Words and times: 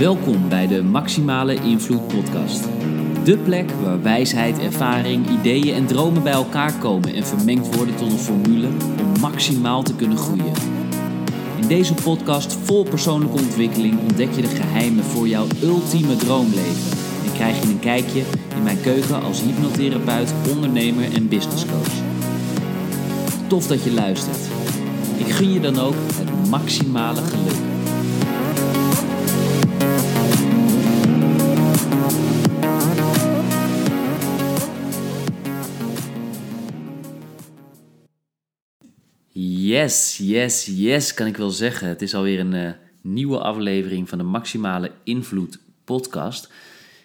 Welkom 0.00 0.48
bij 0.48 0.66
de 0.66 0.82
Maximale 0.82 1.54
Invloed 1.54 2.08
Podcast. 2.08 2.68
De 3.24 3.38
plek 3.38 3.70
waar 3.70 4.02
wijsheid, 4.02 4.58
ervaring, 4.58 5.28
ideeën 5.28 5.74
en 5.74 5.86
dromen 5.86 6.22
bij 6.22 6.32
elkaar 6.32 6.72
komen 6.72 7.14
en 7.14 7.26
vermengd 7.26 7.76
worden 7.76 7.96
tot 7.96 8.12
een 8.12 8.18
formule 8.18 8.66
om 9.00 9.20
maximaal 9.20 9.82
te 9.82 9.94
kunnen 9.94 10.18
groeien. 10.18 10.52
In 11.60 11.68
deze 11.68 11.94
podcast 11.94 12.52
vol 12.52 12.84
persoonlijke 12.84 13.38
ontwikkeling 13.38 14.00
ontdek 14.00 14.32
je 14.32 14.40
de 14.40 14.48
geheimen 14.48 15.04
voor 15.04 15.28
jouw 15.28 15.46
ultieme 15.62 16.16
droomleven 16.16 16.98
en 17.24 17.32
krijg 17.32 17.62
je 17.62 17.68
een 17.68 17.80
kijkje 17.80 18.22
in 18.56 18.62
mijn 18.62 18.80
keuken 18.80 19.22
als 19.22 19.42
hypnotherapeut, 19.42 20.32
ondernemer 20.54 21.14
en 21.14 21.28
businesscoach. 21.28 21.94
Tof 23.46 23.66
dat 23.66 23.84
je 23.84 23.92
luistert. 23.92 24.48
Ik 25.16 25.32
gun 25.32 25.52
je 25.52 25.60
dan 25.60 25.78
ook 25.78 25.96
het 26.14 26.50
maximale 26.50 27.20
geluk. 27.20 27.69
Yes, 39.80 40.18
yes, 40.22 40.66
yes, 40.66 41.14
kan 41.14 41.26
ik 41.26 41.36
wel 41.36 41.50
zeggen. 41.50 41.88
Het 41.88 42.02
is 42.02 42.14
alweer 42.14 42.40
een 42.40 42.54
uh, 42.54 42.70
nieuwe 43.02 43.38
aflevering 43.38 44.08
van 44.08 44.18
de 44.18 44.24
Maximale 44.24 44.90
Invloed 45.04 45.58
podcast. 45.84 46.52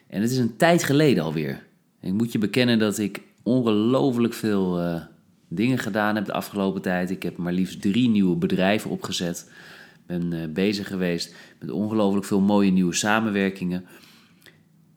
En 0.07 0.21
het 0.21 0.31
is 0.31 0.37
een 0.37 0.55
tijd 0.55 0.83
geleden 0.83 1.23
alweer. 1.23 1.65
Ik 2.01 2.13
moet 2.13 2.31
je 2.31 2.37
bekennen 2.37 2.79
dat 2.79 2.97
ik 2.97 3.21
ongelooflijk 3.43 4.33
veel 4.33 4.81
uh, 4.81 5.01
dingen 5.47 5.77
gedaan 5.77 6.15
heb 6.15 6.25
de 6.25 6.33
afgelopen 6.33 6.81
tijd. 6.81 7.09
Ik 7.09 7.23
heb 7.23 7.37
maar 7.37 7.53
liefst 7.53 7.81
drie 7.81 8.09
nieuwe 8.09 8.35
bedrijven 8.35 8.89
opgezet. 8.89 9.51
Ben 10.07 10.31
uh, 10.31 10.39
bezig 10.49 10.87
geweest 10.87 11.35
met 11.59 11.71
ongelooflijk 11.71 12.25
veel 12.25 12.41
mooie 12.41 12.71
nieuwe 12.71 12.93
samenwerkingen. 12.93 13.85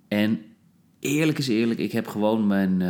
En 0.09 0.41
eerlijk 1.01 1.39
is 1.39 1.49
eerlijk, 1.49 1.81
ik 1.81 1.93
heb 1.93 2.07
gewoon 2.07 2.47
mijn 2.47 2.83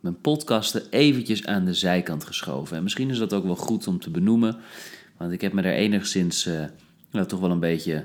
mijn 0.00 0.20
podcasten 0.20 0.82
eventjes 0.90 1.46
aan 1.46 1.64
de 1.64 1.74
zijkant 1.74 2.24
geschoven. 2.24 2.76
En 2.76 2.82
misschien 2.82 3.10
is 3.10 3.18
dat 3.18 3.32
ook 3.32 3.44
wel 3.44 3.56
goed 3.56 3.86
om 3.86 4.00
te 4.00 4.10
benoemen, 4.10 4.56
want 5.16 5.32
ik 5.32 5.40
heb 5.40 5.52
me 5.52 5.62
daar 5.62 5.72
enigszins 5.72 6.48
nou, 7.10 7.26
toch 7.26 7.40
wel 7.40 7.50
een 7.50 7.60
beetje 7.60 8.04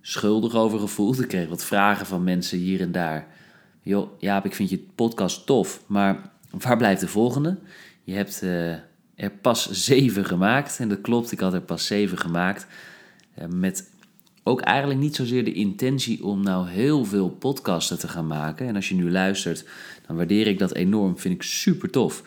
schuldig 0.00 0.54
over 0.54 0.78
gevoeld. 0.78 1.20
Ik 1.20 1.28
kreeg 1.28 1.48
wat 1.48 1.64
vragen 1.64 2.06
van 2.06 2.24
mensen 2.24 2.58
hier 2.58 2.80
en 2.80 2.92
daar. 2.92 3.26
Joh, 3.82 4.10
Jaap, 4.18 4.44
ik 4.44 4.54
vind 4.54 4.70
je 4.70 4.86
podcast 4.94 5.46
tof, 5.46 5.82
maar 5.86 6.30
waar 6.50 6.76
blijft 6.76 7.00
de 7.00 7.08
volgende? 7.08 7.58
Je 8.04 8.14
hebt 8.14 8.42
uh, 8.42 8.72
er 9.14 9.30
pas 9.40 9.70
zeven 9.70 10.24
gemaakt. 10.24 10.78
En 10.78 10.88
dat 10.88 11.00
klopt, 11.00 11.32
ik 11.32 11.40
had 11.40 11.52
er 11.52 11.60
pas 11.60 11.86
zeven 11.86 12.18
gemaakt. 12.18 12.66
Uh, 13.38 13.44
met 13.46 13.90
ook 14.42 14.60
eigenlijk 14.60 15.00
niet 15.00 15.16
zozeer 15.16 15.44
de 15.44 15.52
intentie 15.52 16.24
om 16.24 16.42
nou 16.42 16.68
heel 16.68 17.04
veel 17.04 17.28
podcasten 17.28 17.98
te 17.98 18.08
gaan 18.08 18.26
maken. 18.26 18.66
En 18.66 18.76
als 18.76 18.88
je 18.88 18.94
nu 18.94 19.10
luistert, 19.10 19.64
dan 20.10 20.18
waardeer 20.18 20.46
ik 20.46 20.58
dat 20.58 20.74
enorm. 20.74 21.18
Vind 21.18 21.34
ik 21.34 21.42
super 21.42 21.90
tof. 21.90 22.22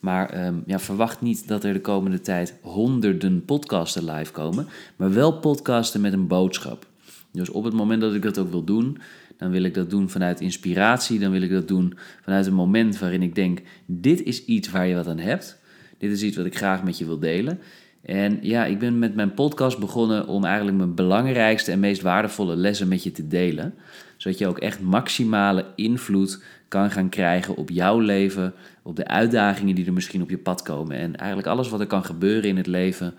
Maar 0.00 0.46
um, 0.46 0.62
ja, 0.66 0.78
verwacht 0.78 1.20
niet 1.20 1.48
dat 1.48 1.64
er 1.64 1.72
de 1.72 1.80
komende 1.80 2.20
tijd 2.20 2.54
honderden 2.62 3.44
podcasten 3.44 4.04
live 4.04 4.32
komen. 4.32 4.66
Maar 4.96 5.12
wel 5.12 5.38
podcasten 5.38 6.00
met 6.00 6.12
een 6.12 6.26
boodschap. 6.26 6.86
Dus 7.32 7.50
op 7.50 7.64
het 7.64 7.74
moment 7.74 8.00
dat 8.00 8.14
ik 8.14 8.22
dat 8.22 8.38
ook 8.38 8.50
wil 8.50 8.64
doen, 8.64 8.98
dan 9.36 9.50
wil 9.50 9.62
ik 9.62 9.74
dat 9.74 9.90
doen 9.90 10.10
vanuit 10.10 10.40
inspiratie. 10.40 11.18
Dan 11.18 11.30
wil 11.30 11.42
ik 11.42 11.50
dat 11.50 11.68
doen 11.68 11.94
vanuit 12.22 12.46
een 12.46 12.54
moment 12.54 12.98
waarin 12.98 13.22
ik 13.22 13.34
denk: 13.34 13.60
dit 13.86 14.22
is 14.22 14.44
iets 14.44 14.70
waar 14.70 14.86
je 14.86 14.94
wat 14.94 15.06
aan 15.06 15.18
hebt. 15.18 15.58
Dit 15.98 16.10
is 16.10 16.22
iets 16.22 16.36
wat 16.36 16.46
ik 16.46 16.56
graag 16.56 16.82
met 16.82 16.98
je 16.98 17.04
wil 17.04 17.18
delen. 17.18 17.58
En 18.02 18.38
ja, 18.40 18.64
ik 18.64 18.78
ben 18.78 18.98
met 18.98 19.14
mijn 19.14 19.34
podcast 19.34 19.78
begonnen 19.78 20.26
om 20.26 20.44
eigenlijk 20.44 20.76
mijn 20.76 20.94
belangrijkste 20.94 21.72
en 21.72 21.80
meest 21.80 22.02
waardevolle 22.02 22.56
lessen 22.56 22.88
met 22.88 23.02
je 23.02 23.12
te 23.12 23.28
delen. 23.28 23.74
Zodat 24.16 24.38
je 24.38 24.46
ook 24.46 24.58
echt 24.58 24.80
maximale 24.80 25.64
invloed 25.74 26.42
kan 26.68 26.90
gaan 26.90 27.08
krijgen 27.08 27.56
op 27.56 27.70
jouw 27.70 27.98
leven, 27.98 28.54
op 28.82 28.96
de 28.96 29.06
uitdagingen 29.06 29.74
die 29.74 29.86
er 29.86 29.92
misschien 29.92 30.22
op 30.22 30.30
je 30.30 30.38
pad 30.38 30.62
komen. 30.62 30.96
En 30.96 31.16
eigenlijk 31.16 31.48
alles 31.48 31.68
wat 31.68 31.80
er 31.80 31.86
kan 31.86 32.04
gebeuren 32.04 32.48
in 32.48 32.56
het 32.56 32.66
leven, 32.66 33.14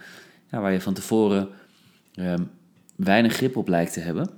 ja, 0.52 0.59
waar 0.59 0.72
je 0.72 0.81
van 0.81 0.94
tevoren 0.94 1.47
um, 2.16 2.50
weinig 2.96 3.34
grip 3.34 3.57
op 3.57 3.68
lijkt 3.68 3.94
te 3.94 4.00
hebben. 4.00 4.30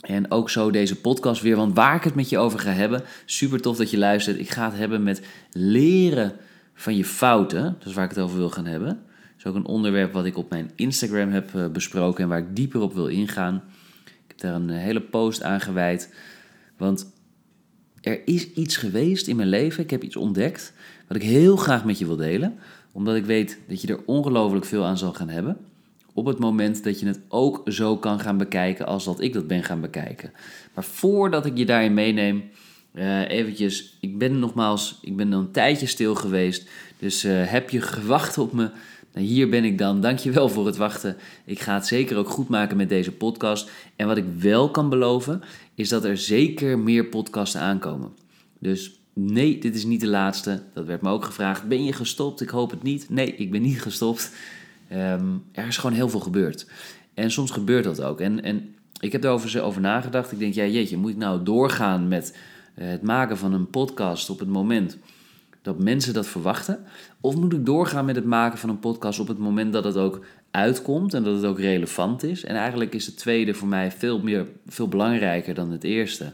En 0.00 0.30
ook 0.30 0.50
zo 0.50 0.70
deze 0.70 1.00
podcast 1.00 1.42
weer, 1.42 1.56
want 1.56 1.74
waar 1.74 1.96
ik 1.96 2.04
het 2.04 2.14
met 2.14 2.28
je 2.28 2.38
over 2.38 2.58
ga 2.58 2.70
hebben, 2.70 3.02
super 3.24 3.60
tof 3.60 3.76
dat 3.76 3.90
je 3.90 3.98
luistert. 3.98 4.38
Ik 4.38 4.50
ga 4.50 4.64
het 4.64 4.78
hebben 4.78 5.02
met 5.02 5.22
leren 5.52 6.32
van 6.74 6.96
je 6.96 7.04
fouten, 7.04 7.62
dat 7.78 7.88
is 7.88 7.94
waar 7.94 8.04
ik 8.04 8.10
het 8.10 8.24
over 8.24 8.36
wil 8.36 8.50
gaan 8.50 8.66
hebben 8.66 9.00
is 9.40 9.46
ook 9.46 9.54
een 9.54 9.66
onderwerp 9.66 10.12
wat 10.12 10.24
ik 10.24 10.36
op 10.36 10.50
mijn 10.50 10.70
Instagram 10.74 11.30
heb 11.30 11.54
eh, 11.54 11.66
besproken 11.66 12.22
en 12.22 12.28
waar 12.28 12.38
ik 12.38 12.56
dieper 12.56 12.80
op 12.80 12.94
wil 12.94 13.06
ingaan. 13.06 13.62
Daar 14.40 14.54
een 14.54 14.70
eh, 14.70 14.78
hele 14.78 15.00
post 15.00 15.42
aan 15.42 15.60
gewijd. 15.60 16.14
Want 16.76 17.12
er 18.00 18.20
is 18.24 18.52
iets 18.52 18.76
geweest 18.76 19.26
in 19.26 19.36
mijn 19.36 19.48
leven, 19.48 19.82
ik 19.82 19.90
heb 19.90 20.02
iets 20.02 20.16
ontdekt, 20.16 20.72
wat 21.08 21.16
ik 21.16 21.22
heel 21.22 21.56
graag 21.56 21.84
met 21.84 21.98
je 21.98 22.06
wil 22.06 22.16
delen. 22.16 22.58
Omdat 22.92 23.16
ik 23.16 23.24
weet 23.24 23.58
dat 23.68 23.82
je 23.82 23.88
er 23.88 24.00
ongelooflijk 24.06 24.64
veel 24.64 24.84
aan 24.84 24.98
zal 24.98 25.12
gaan 25.12 25.28
hebben. 25.28 25.56
Op 26.12 26.26
het 26.26 26.38
moment 26.38 26.84
dat 26.84 27.00
je 27.00 27.06
het 27.06 27.20
ook 27.28 27.62
zo 27.64 27.96
kan 27.96 28.20
gaan 28.20 28.36
bekijken 28.36 28.86
als 28.86 29.04
dat 29.04 29.20
ik 29.20 29.32
dat 29.32 29.46
ben 29.46 29.64
gaan 29.64 29.80
bekijken. 29.80 30.32
Maar 30.74 30.84
voordat 30.84 31.46
ik 31.46 31.56
je 31.56 31.66
daarin 31.66 31.94
meeneem, 31.94 32.50
uh, 32.94 33.28
eventjes, 33.28 33.96
ik 34.00 34.18
ben 34.18 34.38
nogmaals, 34.38 34.98
ik 35.02 35.16
ben 35.16 35.32
een 35.32 35.50
tijdje 35.50 35.86
stil 35.86 36.14
geweest. 36.14 36.68
Dus 36.98 37.22
heb 37.28 37.70
je 37.70 37.80
gewacht 37.80 38.38
op 38.38 38.52
me? 38.52 38.70
Nou, 39.12 39.26
hier 39.26 39.48
ben 39.48 39.64
ik 39.64 39.78
dan. 39.78 40.00
Dankjewel 40.00 40.48
voor 40.48 40.66
het 40.66 40.76
wachten. 40.76 41.16
Ik 41.44 41.60
ga 41.60 41.74
het 41.74 41.86
zeker 41.86 42.16
ook 42.16 42.28
goed 42.28 42.48
maken 42.48 42.76
met 42.76 42.88
deze 42.88 43.12
podcast. 43.12 43.70
En 43.96 44.06
wat 44.06 44.16
ik 44.16 44.24
wel 44.38 44.70
kan 44.70 44.88
beloven, 44.88 45.42
is 45.74 45.88
dat 45.88 46.04
er 46.04 46.16
zeker 46.16 46.78
meer 46.78 47.04
podcasten 47.04 47.60
aankomen. 47.60 48.12
Dus 48.58 49.00
nee, 49.12 49.58
dit 49.58 49.74
is 49.74 49.84
niet 49.84 50.00
de 50.00 50.06
laatste. 50.06 50.62
Dat 50.74 50.86
werd 50.86 51.02
me 51.02 51.10
ook 51.10 51.24
gevraagd. 51.24 51.68
Ben 51.68 51.84
je 51.84 51.92
gestopt? 51.92 52.40
Ik 52.40 52.48
hoop 52.48 52.70
het 52.70 52.82
niet. 52.82 53.10
Nee, 53.10 53.34
ik 53.34 53.50
ben 53.50 53.62
niet 53.62 53.82
gestopt. 53.88 54.32
Um, 54.92 55.44
er 55.52 55.66
is 55.66 55.76
gewoon 55.76 55.96
heel 55.96 56.08
veel 56.08 56.20
gebeurd. 56.20 56.66
En 57.14 57.30
soms 57.30 57.50
gebeurt 57.50 57.84
dat 57.84 58.02
ook. 58.02 58.20
En, 58.20 58.42
en 58.42 58.74
ik 59.00 59.12
heb 59.12 59.24
erover 59.24 59.62
over 59.62 59.80
nagedacht. 59.80 60.32
Ik 60.32 60.38
denk, 60.38 60.54
ja 60.54 60.66
jeetje, 60.66 60.96
moet 60.96 61.10
ik 61.10 61.16
nou 61.16 61.42
doorgaan 61.42 62.08
met 62.08 62.36
eh, 62.74 62.88
het 62.88 63.02
maken 63.02 63.38
van 63.38 63.52
een 63.52 63.70
podcast 63.70 64.30
op 64.30 64.38
het 64.38 64.48
moment 64.48 64.98
dat 65.62 65.78
mensen 65.78 66.14
dat 66.14 66.26
verwachten? 66.26 66.84
Of 67.20 67.36
moet 67.36 67.52
ik 67.52 67.66
doorgaan 67.66 68.04
met 68.04 68.16
het 68.16 68.24
maken 68.24 68.58
van 68.58 68.68
een 68.68 68.78
podcast 68.78 69.20
op 69.20 69.28
het 69.28 69.38
moment 69.38 69.72
dat 69.72 69.84
het 69.84 69.96
ook 69.96 70.24
uitkomt 70.50 71.14
en 71.14 71.22
dat 71.22 71.34
het 71.34 71.44
ook 71.44 71.58
relevant 71.58 72.22
is? 72.22 72.44
En 72.44 72.56
eigenlijk 72.56 72.94
is 72.94 73.06
het 73.06 73.16
tweede 73.16 73.54
voor 73.54 73.68
mij 73.68 73.92
veel, 73.92 74.20
meer, 74.22 74.46
veel 74.66 74.88
belangrijker 74.88 75.54
dan 75.54 75.70
het 75.70 75.84
eerste. 75.84 76.32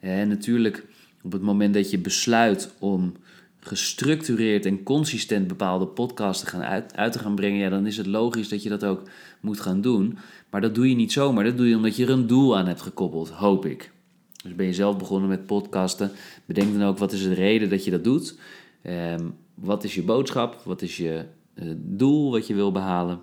En 0.00 0.28
natuurlijk, 0.28 0.84
op 1.22 1.32
het 1.32 1.42
moment 1.42 1.74
dat 1.74 1.90
je 1.90 1.98
besluit 1.98 2.70
om 2.78 3.14
gestructureerd 3.60 4.66
en 4.66 4.82
consistent 4.82 5.46
bepaalde 5.46 5.86
podcasts 5.86 6.44
te 6.44 6.50
gaan 6.50 6.62
uit, 6.62 6.96
uit 6.96 7.12
te 7.12 7.18
gaan 7.18 7.34
brengen, 7.34 7.58
ja, 7.58 7.68
dan 7.68 7.86
is 7.86 7.96
het 7.96 8.06
logisch 8.06 8.48
dat 8.48 8.62
je 8.62 8.68
dat 8.68 8.84
ook 8.84 9.02
moet 9.40 9.60
gaan 9.60 9.80
doen. 9.80 10.18
Maar 10.50 10.60
dat 10.60 10.74
doe 10.74 10.88
je 10.88 10.94
niet 10.94 11.12
zomaar. 11.12 11.44
Dat 11.44 11.56
doe 11.56 11.68
je 11.68 11.76
omdat 11.76 11.96
je 11.96 12.04
er 12.04 12.10
een 12.10 12.26
doel 12.26 12.56
aan 12.56 12.66
hebt 12.66 12.82
gekoppeld, 12.82 13.28
hoop 13.28 13.66
ik. 13.66 13.94
Dus 14.46 14.54
ben 14.54 14.66
je 14.66 14.74
zelf 14.74 14.96
begonnen 14.96 15.28
met 15.28 15.46
podcasten, 15.46 16.10
bedenk 16.44 16.72
dan 16.72 16.88
ook 16.88 16.98
wat 16.98 17.12
is 17.12 17.22
de 17.22 17.34
reden 17.34 17.68
dat 17.68 17.84
je 17.84 17.90
dat 17.90 18.04
doet. 18.04 18.38
Um, 18.86 19.34
wat 19.54 19.84
is 19.84 19.94
je 19.94 20.02
boodschap? 20.02 20.60
Wat 20.64 20.82
is 20.82 20.96
je 20.96 21.24
uh, 21.54 21.72
doel 21.76 22.30
wat 22.30 22.46
je 22.46 22.54
wil 22.54 22.72
behalen? 22.72 23.20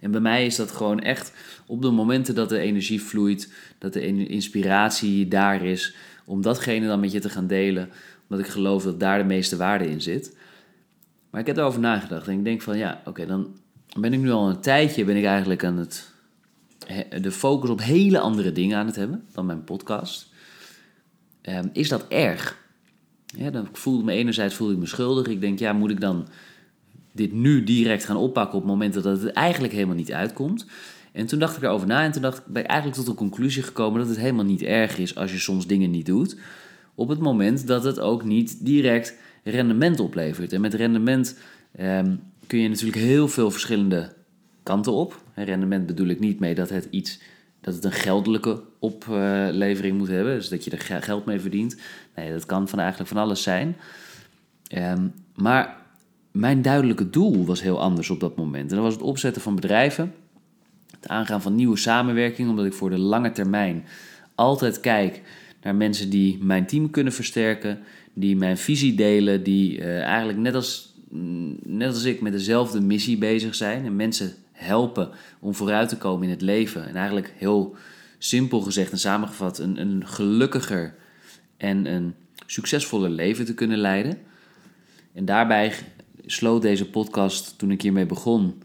En 0.00 0.10
bij 0.10 0.20
mij 0.20 0.46
is 0.46 0.56
dat 0.56 0.70
gewoon 0.70 1.00
echt 1.00 1.32
op 1.66 1.82
de 1.82 1.90
momenten 1.90 2.34
dat 2.34 2.48
de 2.48 2.58
energie 2.58 3.02
vloeit, 3.02 3.52
dat 3.78 3.92
de 3.92 4.26
inspiratie 4.26 5.28
daar 5.28 5.64
is, 5.64 5.94
om 6.24 6.42
datgene 6.42 6.86
dan 6.86 7.00
met 7.00 7.12
je 7.12 7.20
te 7.20 7.28
gaan 7.28 7.46
delen, 7.46 7.90
omdat 8.28 8.46
ik 8.46 8.52
geloof 8.52 8.82
dat 8.82 9.00
daar 9.00 9.18
de 9.18 9.24
meeste 9.24 9.56
waarde 9.56 9.88
in 9.88 10.00
zit. 10.00 10.36
Maar 11.30 11.40
ik 11.40 11.46
heb 11.46 11.56
erover 11.56 11.80
nagedacht 11.80 12.26
en 12.26 12.38
ik 12.38 12.44
denk 12.44 12.62
van 12.62 12.78
ja, 12.78 13.02
oké, 13.04 13.26
dan 13.26 13.56
ben 13.98 14.12
ik 14.12 14.20
nu 14.20 14.30
al 14.30 14.48
een 14.48 14.60
tijdje 14.60 15.04
ben 15.04 15.16
ik 15.16 15.24
eigenlijk 15.24 15.64
aan 15.64 15.76
het 15.76 16.14
de 17.20 17.32
focus 17.32 17.70
op 17.70 17.80
hele 17.80 18.18
andere 18.18 18.52
dingen 18.52 18.78
aan 18.78 18.86
het 18.86 18.96
hebben 18.96 19.24
dan 19.32 19.46
mijn 19.46 19.64
podcast. 19.64 20.28
Um, 21.42 21.70
is 21.72 21.88
dat 21.88 22.08
erg? 22.08 22.64
Dan 23.52 23.68
voelde 23.72 23.98
ik 23.98 24.04
me 24.04 24.12
enerzijds 24.12 24.54
voelde 24.54 24.72
ik 24.72 24.78
me 24.78 24.86
schuldig. 24.86 25.26
Ik 25.26 25.40
denk, 25.40 25.58
ja, 25.58 25.72
moet 25.72 25.90
ik 25.90 26.00
dan 26.00 26.28
dit 27.12 27.32
nu 27.32 27.64
direct 27.64 28.04
gaan 28.04 28.16
oppakken 28.16 28.58
op 28.58 28.64
momenten 28.64 29.02
dat 29.02 29.20
het 29.20 29.32
eigenlijk 29.32 29.72
helemaal 29.72 29.94
niet 29.94 30.12
uitkomt? 30.12 30.66
En 31.12 31.26
toen 31.26 31.38
dacht 31.38 31.56
ik 31.56 31.62
erover 31.62 31.86
na 31.86 32.02
en 32.02 32.12
toen 32.12 32.22
dacht, 32.22 32.46
ben 32.46 32.62
ik 32.62 32.68
eigenlijk 32.68 32.98
tot 32.98 33.08
de 33.08 33.14
conclusie 33.14 33.62
gekomen 33.62 34.00
dat 34.00 34.08
het 34.08 34.18
helemaal 34.18 34.44
niet 34.44 34.62
erg 34.62 34.98
is 34.98 35.16
als 35.16 35.32
je 35.32 35.38
soms 35.38 35.66
dingen 35.66 35.90
niet 35.90 36.06
doet. 36.06 36.36
Op 36.94 37.08
het 37.08 37.18
moment 37.18 37.66
dat 37.66 37.84
het 37.84 38.00
ook 38.00 38.24
niet 38.24 38.64
direct 38.64 39.18
rendement 39.42 40.00
oplevert. 40.00 40.52
En 40.52 40.60
met 40.60 40.74
rendement 40.74 41.38
ehm, 41.76 42.14
kun 42.46 42.58
je 42.58 42.68
natuurlijk 42.68 42.98
heel 42.98 43.28
veel 43.28 43.50
verschillende 43.50 44.12
kanten 44.62 44.92
op. 44.92 45.24
En 45.36 45.44
rendement 45.44 45.86
bedoel 45.86 46.06
ik 46.06 46.20
niet 46.20 46.40
mee 46.40 46.54
dat 46.54 46.68
het 46.68 46.88
iets 46.90 47.20
dat 47.60 47.74
het 47.74 47.84
een 47.84 47.92
geldelijke 47.92 48.62
oplevering 48.78 49.98
moet 49.98 50.08
hebben. 50.08 50.34
Dus 50.34 50.48
dat 50.48 50.64
je 50.64 50.70
er 50.70 51.02
geld 51.02 51.24
mee 51.24 51.40
verdient. 51.40 51.76
Nee, 52.16 52.32
dat 52.32 52.46
kan 52.46 52.68
van 52.68 52.78
eigenlijk 52.78 53.10
van 53.10 53.20
alles 53.20 53.42
zijn. 53.42 53.76
Um, 54.74 55.12
maar 55.34 55.76
mijn 56.30 56.62
duidelijke 56.62 57.10
doel 57.10 57.44
was 57.44 57.62
heel 57.62 57.80
anders 57.80 58.10
op 58.10 58.20
dat 58.20 58.36
moment. 58.36 58.70
En 58.70 58.76
dat 58.76 58.84
was 58.84 58.94
het 58.94 59.02
opzetten 59.02 59.42
van 59.42 59.54
bedrijven. 59.54 60.14
het 60.90 61.08
aangaan 61.08 61.42
van 61.42 61.54
nieuwe 61.54 61.76
samenwerking, 61.76 62.48
omdat 62.48 62.64
ik 62.64 62.72
voor 62.72 62.90
de 62.90 62.98
lange 62.98 63.32
termijn 63.32 63.84
altijd 64.34 64.80
kijk 64.80 65.22
naar 65.62 65.74
mensen 65.74 66.10
die 66.10 66.38
mijn 66.44 66.66
team 66.66 66.90
kunnen 66.90 67.12
versterken, 67.12 67.78
die 68.12 68.36
mijn 68.36 68.58
visie 68.58 68.94
delen, 68.94 69.42
die 69.42 69.78
uh, 69.78 70.00
eigenlijk 70.02 70.38
net 70.38 70.54
als, 70.54 70.94
mm, 71.10 71.56
net 71.62 71.88
als 71.88 72.04
ik 72.04 72.20
met 72.20 72.32
dezelfde 72.32 72.80
missie 72.80 73.18
bezig 73.18 73.54
zijn 73.54 73.84
en 73.84 73.96
mensen 73.96 74.34
helpen 74.56 75.10
om 75.40 75.54
vooruit 75.54 75.88
te 75.88 75.96
komen 75.96 76.24
in 76.24 76.30
het 76.30 76.40
leven. 76.40 76.88
En 76.88 76.96
eigenlijk 76.96 77.32
heel 77.36 77.76
simpel 78.18 78.60
gezegd 78.60 78.92
en 78.92 78.98
samengevat, 78.98 79.58
een, 79.58 79.80
een 79.80 80.06
gelukkiger 80.06 80.94
en 81.56 81.86
een 81.86 82.14
succesvoller 82.46 83.10
leven 83.10 83.44
te 83.44 83.54
kunnen 83.54 83.78
leiden. 83.78 84.18
En 85.12 85.24
daarbij 85.24 85.72
sloot 86.26 86.62
deze 86.62 86.90
podcast, 86.90 87.58
toen 87.58 87.70
ik 87.70 87.82
hiermee 87.82 88.06
begon, 88.06 88.62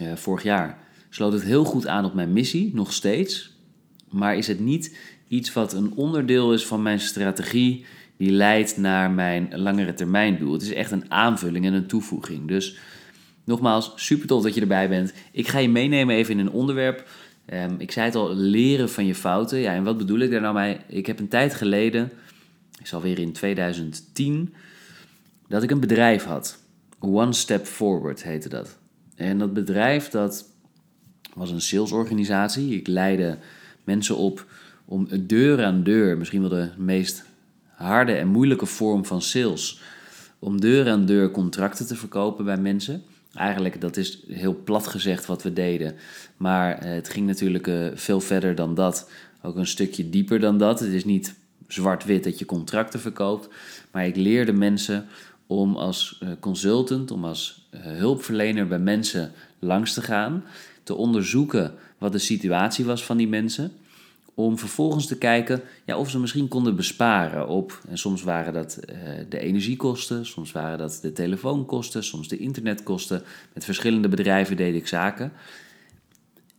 uh, 0.00 0.16
vorig 0.16 0.42
jaar, 0.42 0.78
sloot 1.08 1.32
het 1.32 1.42
heel 1.42 1.64
goed 1.64 1.86
aan 1.86 2.04
op 2.04 2.14
mijn 2.14 2.32
missie, 2.32 2.70
nog 2.74 2.92
steeds. 2.92 3.56
Maar 4.08 4.36
is 4.36 4.46
het 4.46 4.60
niet 4.60 4.96
iets 5.28 5.52
wat 5.52 5.72
een 5.72 5.92
onderdeel 5.94 6.52
is 6.52 6.66
van 6.66 6.82
mijn 6.82 7.00
strategie 7.00 7.84
die 8.16 8.30
leidt 8.30 8.76
naar 8.76 9.10
mijn 9.10 9.48
langere 9.54 9.94
termijn 9.94 10.38
doel. 10.38 10.52
Het 10.52 10.62
is 10.62 10.72
echt 10.72 10.90
een 10.90 11.10
aanvulling 11.10 11.64
en 11.64 11.72
een 11.72 11.86
toevoeging. 11.86 12.48
Dus 12.48 12.78
nogmaals, 13.44 13.92
super 13.96 14.26
tof 14.26 14.42
dat 14.42 14.54
je 14.54 14.60
erbij 14.60 14.88
bent. 14.88 15.12
Ik 15.32 15.48
ga 15.48 15.58
je 15.58 15.68
meenemen 15.68 16.14
even 16.14 16.32
in 16.32 16.38
een 16.38 16.52
onderwerp. 16.52 17.08
Um, 17.52 17.74
ik 17.78 17.90
zei 17.90 18.06
het 18.06 18.14
al, 18.14 18.34
leren 18.34 18.90
van 18.90 19.06
je 19.06 19.14
fouten. 19.14 19.58
Ja, 19.58 19.74
en 19.74 19.84
wat 19.84 19.98
bedoel 19.98 20.18
ik 20.18 20.30
daar 20.30 20.40
nou 20.40 20.54
mee? 20.54 20.78
Ik 20.86 21.06
heb 21.06 21.18
een 21.18 21.28
tijd 21.28 21.54
geleden, 21.54 22.10
is 22.82 22.94
alweer 22.94 23.18
in 23.18 23.32
2010, 23.32 24.54
dat 25.48 25.62
ik 25.62 25.70
een 25.70 25.80
bedrijf 25.80 26.24
had. 26.24 26.58
One 26.98 27.32
Step 27.32 27.66
Forward 27.66 28.22
heette 28.22 28.48
dat. 28.48 28.78
En 29.16 29.38
dat 29.38 29.52
bedrijf 29.52 30.08
dat 30.08 30.48
was 31.34 31.50
een 31.50 31.60
salesorganisatie. 31.60 32.76
Ik 32.76 32.86
leidde 32.86 33.38
mensen 33.84 34.16
op 34.16 34.46
om 34.84 35.08
deur 35.26 35.64
aan 35.64 35.82
deur, 35.82 36.18
misschien 36.18 36.40
wel 36.40 36.50
de 36.50 36.70
meest 36.76 37.24
harde 37.74 38.12
en 38.12 38.28
moeilijke 38.28 38.66
vorm 38.66 39.04
van 39.04 39.22
sales, 39.22 39.80
om 40.38 40.60
deur 40.60 40.90
aan 40.90 41.06
deur 41.06 41.30
contracten 41.30 41.86
te 41.86 41.96
verkopen 41.96 42.44
bij 42.44 42.56
mensen. 42.56 43.02
Eigenlijk, 43.34 43.80
dat 43.80 43.96
is 43.96 44.22
heel 44.28 44.62
plat 44.64 44.86
gezegd 44.86 45.26
wat 45.26 45.42
we 45.42 45.52
deden. 45.52 45.94
Maar 46.36 46.78
eh, 46.78 46.90
het 46.90 47.08
ging 47.08 47.26
natuurlijk 47.26 47.66
uh, 47.66 47.86
veel 47.94 48.20
verder 48.20 48.54
dan 48.54 48.74
dat. 48.74 49.10
Ook 49.42 49.56
een 49.56 49.66
stukje 49.66 50.10
dieper 50.10 50.40
dan 50.40 50.58
dat. 50.58 50.80
Het 50.80 50.92
is 50.92 51.04
niet 51.04 51.34
zwart-wit 51.68 52.24
dat 52.24 52.38
je 52.38 52.44
contracten 52.44 53.00
verkoopt. 53.00 53.48
Maar 53.90 54.06
ik 54.06 54.16
leerde 54.16 54.52
mensen 54.52 55.06
om 55.46 55.76
als 55.76 56.20
uh, 56.22 56.28
consultant, 56.40 57.10
om 57.10 57.24
als 57.24 57.68
hulpverlener 57.76 58.66
bij 58.66 58.78
mensen 58.78 59.32
langs 59.58 59.94
te 59.94 60.02
gaan. 60.02 60.44
Te 60.82 60.94
onderzoeken 60.94 61.74
wat 61.98 62.12
de 62.12 62.18
situatie 62.18 62.84
was 62.84 63.04
van 63.04 63.16
die 63.16 63.28
mensen 63.28 63.72
om 64.44 64.58
vervolgens 64.58 65.06
te 65.06 65.18
kijken 65.18 65.62
ja, 65.84 65.98
of 65.98 66.10
ze 66.10 66.18
misschien 66.18 66.48
konden 66.48 66.76
besparen 66.76 67.48
op. 67.48 67.80
En 67.88 67.98
soms 67.98 68.22
waren 68.22 68.52
dat 68.52 68.78
uh, 68.88 68.96
de 69.28 69.38
energiekosten, 69.38 70.26
soms 70.26 70.52
waren 70.52 70.78
dat 70.78 70.98
de 71.02 71.12
telefoonkosten, 71.12 72.04
soms 72.04 72.28
de 72.28 72.38
internetkosten. 72.38 73.22
Met 73.54 73.64
verschillende 73.64 74.08
bedrijven 74.08 74.56
deed 74.56 74.74
ik 74.74 74.86
zaken. 74.86 75.32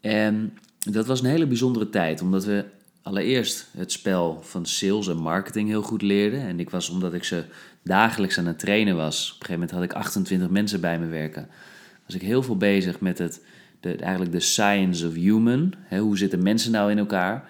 En 0.01 0.57
dat 0.79 1.05
was 1.05 1.19
een 1.19 1.29
hele 1.29 1.47
bijzondere 1.47 1.89
tijd, 1.89 2.21
omdat 2.21 2.45
we 2.45 2.65
allereerst 3.01 3.67
het 3.77 3.91
spel 3.91 4.39
van 4.41 4.65
sales 4.65 5.07
en 5.07 5.17
marketing 5.17 5.69
heel 5.69 5.81
goed 5.81 6.01
leerden. 6.01 6.41
En 6.41 6.59
ik 6.59 6.69
was, 6.69 6.89
omdat 6.89 7.13
ik 7.13 7.23
ze 7.23 7.43
dagelijks 7.83 8.37
aan 8.37 8.45
het 8.45 8.59
trainen 8.59 8.95
was, 8.95 9.25
op 9.25 9.39
een 9.39 9.45
gegeven 9.45 9.53
moment 9.53 9.71
had 9.71 9.83
ik 9.83 9.93
28 9.93 10.49
mensen 10.49 10.81
bij 10.81 10.99
me 10.99 11.07
werken, 11.07 11.47
was 12.05 12.15
ik 12.15 12.21
heel 12.21 12.43
veel 12.43 12.57
bezig 12.57 12.99
met 12.99 13.17
het, 13.17 13.41
de, 13.79 13.95
eigenlijk 13.95 14.31
de 14.31 14.39
science 14.39 15.07
of 15.07 15.13
human. 15.13 15.73
Hè, 15.77 15.99
hoe 15.99 16.17
zitten 16.17 16.43
mensen 16.43 16.71
nou 16.71 16.91
in 16.91 16.97
elkaar? 16.97 17.49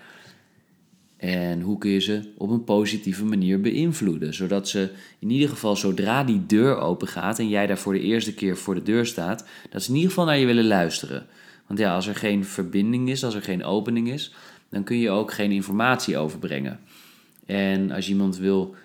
En 1.22 1.62
hoe 1.62 1.78
kun 1.78 1.92
je 1.92 2.00
ze 2.00 2.22
op 2.38 2.50
een 2.50 2.64
positieve 2.64 3.26
manier 3.26 3.62
beïnvloeden? 3.62 4.34
Zodat 4.34 4.70
ze 4.70 4.90
in 5.20 5.30
ieder 5.30 5.50
geval 5.50 5.76
zodra 5.76 6.24
die 6.24 6.46
deur 6.46 6.78
open 6.78 7.08
gaat 7.08 7.40
en 7.40 7.50
jij 7.50 7.68
daar 7.68 7.78
voor 7.78 7.94
de 7.94 8.00
eerste 8.00 8.34
keer 8.34 8.58
voor 8.58 8.76
de 8.76 8.84
deur 8.84 9.06
staat, 9.06 9.46
dat 9.70 9.84
ze 9.84 9.90
in 9.90 9.96
ieder 9.96 10.10
geval 10.10 10.26
naar 10.26 10.38
je 10.38 10.46
willen 10.46 10.68
luisteren. 10.68 11.26
Want 11.68 11.80
ja, 11.80 11.96
als 11.96 12.08
er 12.08 12.16
geen 12.16 12.46
verbinding 12.46 13.10
is, 13.10 13.24
als 13.24 13.36
er 13.36 13.42
geen 13.42 13.64
opening 13.64 14.10
is, 14.12 14.34
dan 14.70 14.84
kun 14.84 14.98
je 14.98 15.10
ook 15.10 15.34
geen 15.34 15.52
informatie 15.52 16.18
overbrengen. 16.18 16.80
En 17.46 17.92
als 17.92 18.10
iemand 18.10 18.38
wil, 18.38 18.76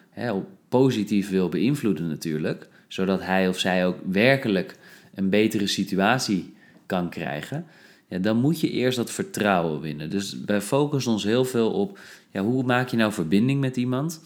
positief 0.69 1.31
wil 1.31 1.49
beïnvloeden 1.49 2.09
natuurlijk, 2.09 2.69
zodat 2.89 3.23
hij 3.23 3.49
of 3.49 3.59
zij 3.59 3.87
ook 3.87 3.97
werkelijk 4.11 4.77
een 5.15 5.31
betere 5.31 5.67
situatie 5.67 6.55
kan 6.87 7.11
krijgen, 7.11 7.67
ja, 8.09 8.19
dan 8.19 8.37
moet 8.37 8.61
je 8.61 8.71
eerst 8.71 8.97
dat 8.97 9.11
vertrouwen 9.11 9.81
winnen. 9.81 10.11
Dus 10.11 10.37
wij 10.47 10.61
focussen 10.61 11.13
ons 11.13 11.25
heel 11.25 11.45
veel 11.45 11.71
op 11.71 11.99
ja, 12.31 12.43
hoe 12.43 12.63
maak 12.63 12.89
je 12.89 12.97
nou 12.97 13.13
verbinding 13.13 13.61
met 13.61 13.77
iemand? 13.77 14.21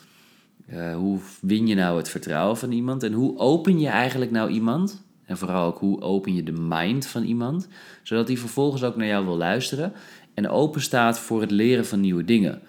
Uh, 0.73 0.95
hoe 0.95 1.19
win 1.41 1.67
je 1.67 1.75
nou 1.75 1.97
het 1.97 2.09
vertrouwen 2.09 2.57
van 2.57 2.73
iemand? 2.73 3.03
En 3.03 3.13
hoe 3.13 3.39
open 3.39 3.81
je 3.81 3.89
eigenlijk 3.89 4.31
nou 4.31 4.51
iemand? 4.51 5.03
En 5.25 5.39
vooral 5.39 5.67
ook 5.67 5.79
hoe 5.79 6.01
open 6.01 6.35
je 6.35 6.43
de 6.43 6.53
mind 6.53 7.07
van 7.07 7.23
iemand, 7.23 7.69
zodat 8.03 8.29
hij 8.29 8.37
vervolgens 8.37 8.83
ook 8.83 8.97
naar 8.97 9.07
jou 9.07 9.25
wil 9.25 9.37
luisteren 9.37 9.93
en 10.35 10.49
open 10.49 10.81
staat 10.81 11.19
voor 11.19 11.41
het 11.41 11.51
leren 11.51 11.87
van 11.87 12.01
nieuwe 12.01 12.25
dingen. 12.25 12.61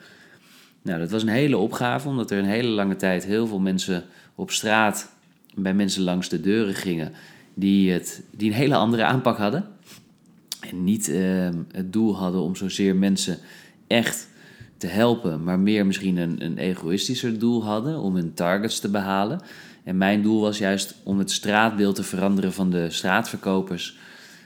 Nou, 0.81 0.99
dat 0.99 1.11
was 1.11 1.21
een 1.21 1.27
hele 1.27 1.57
opgave, 1.57 2.07
omdat 2.07 2.31
er 2.31 2.37
een 2.37 2.45
hele 2.45 2.69
lange 2.69 2.95
tijd 2.95 3.25
heel 3.25 3.47
veel 3.47 3.59
mensen 3.59 4.03
op 4.35 4.51
straat 4.51 5.11
bij 5.55 5.73
mensen 5.73 6.03
langs 6.03 6.29
de 6.29 6.41
deuren 6.41 6.73
gingen 6.73 7.13
die, 7.53 7.91
het, 7.91 8.23
die 8.31 8.49
een 8.49 8.55
hele 8.55 8.75
andere 8.75 9.03
aanpak 9.03 9.37
hadden. 9.37 9.67
En 10.69 10.83
niet 10.83 11.09
uh, 11.09 11.49
het 11.71 11.93
doel 11.93 12.17
hadden 12.17 12.41
om 12.41 12.55
zozeer 12.55 12.95
mensen 12.95 13.37
echt 13.87 14.29
te 14.77 14.87
helpen, 14.87 15.43
maar 15.43 15.59
meer 15.59 15.85
misschien 15.85 16.17
een, 16.17 16.45
een 16.45 16.57
egoïstischer 16.57 17.39
doel 17.39 17.63
hadden 17.63 17.99
om 17.99 18.15
hun 18.15 18.33
targets 18.33 18.79
te 18.79 18.89
behalen. 18.89 19.41
En 19.83 19.97
mijn 19.97 20.21
doel 20.21 20.41
was 20.41 20.57
juist 20.57 20.95
om 21.03 21.19
het 21.19 21.31
straatbeeld 21.31 21.95
te 21.95 22.03
veranderen 22.03 22.53
van 22.53 22.69
de 22.69 22.89
straatverkopers, 22.89 23.97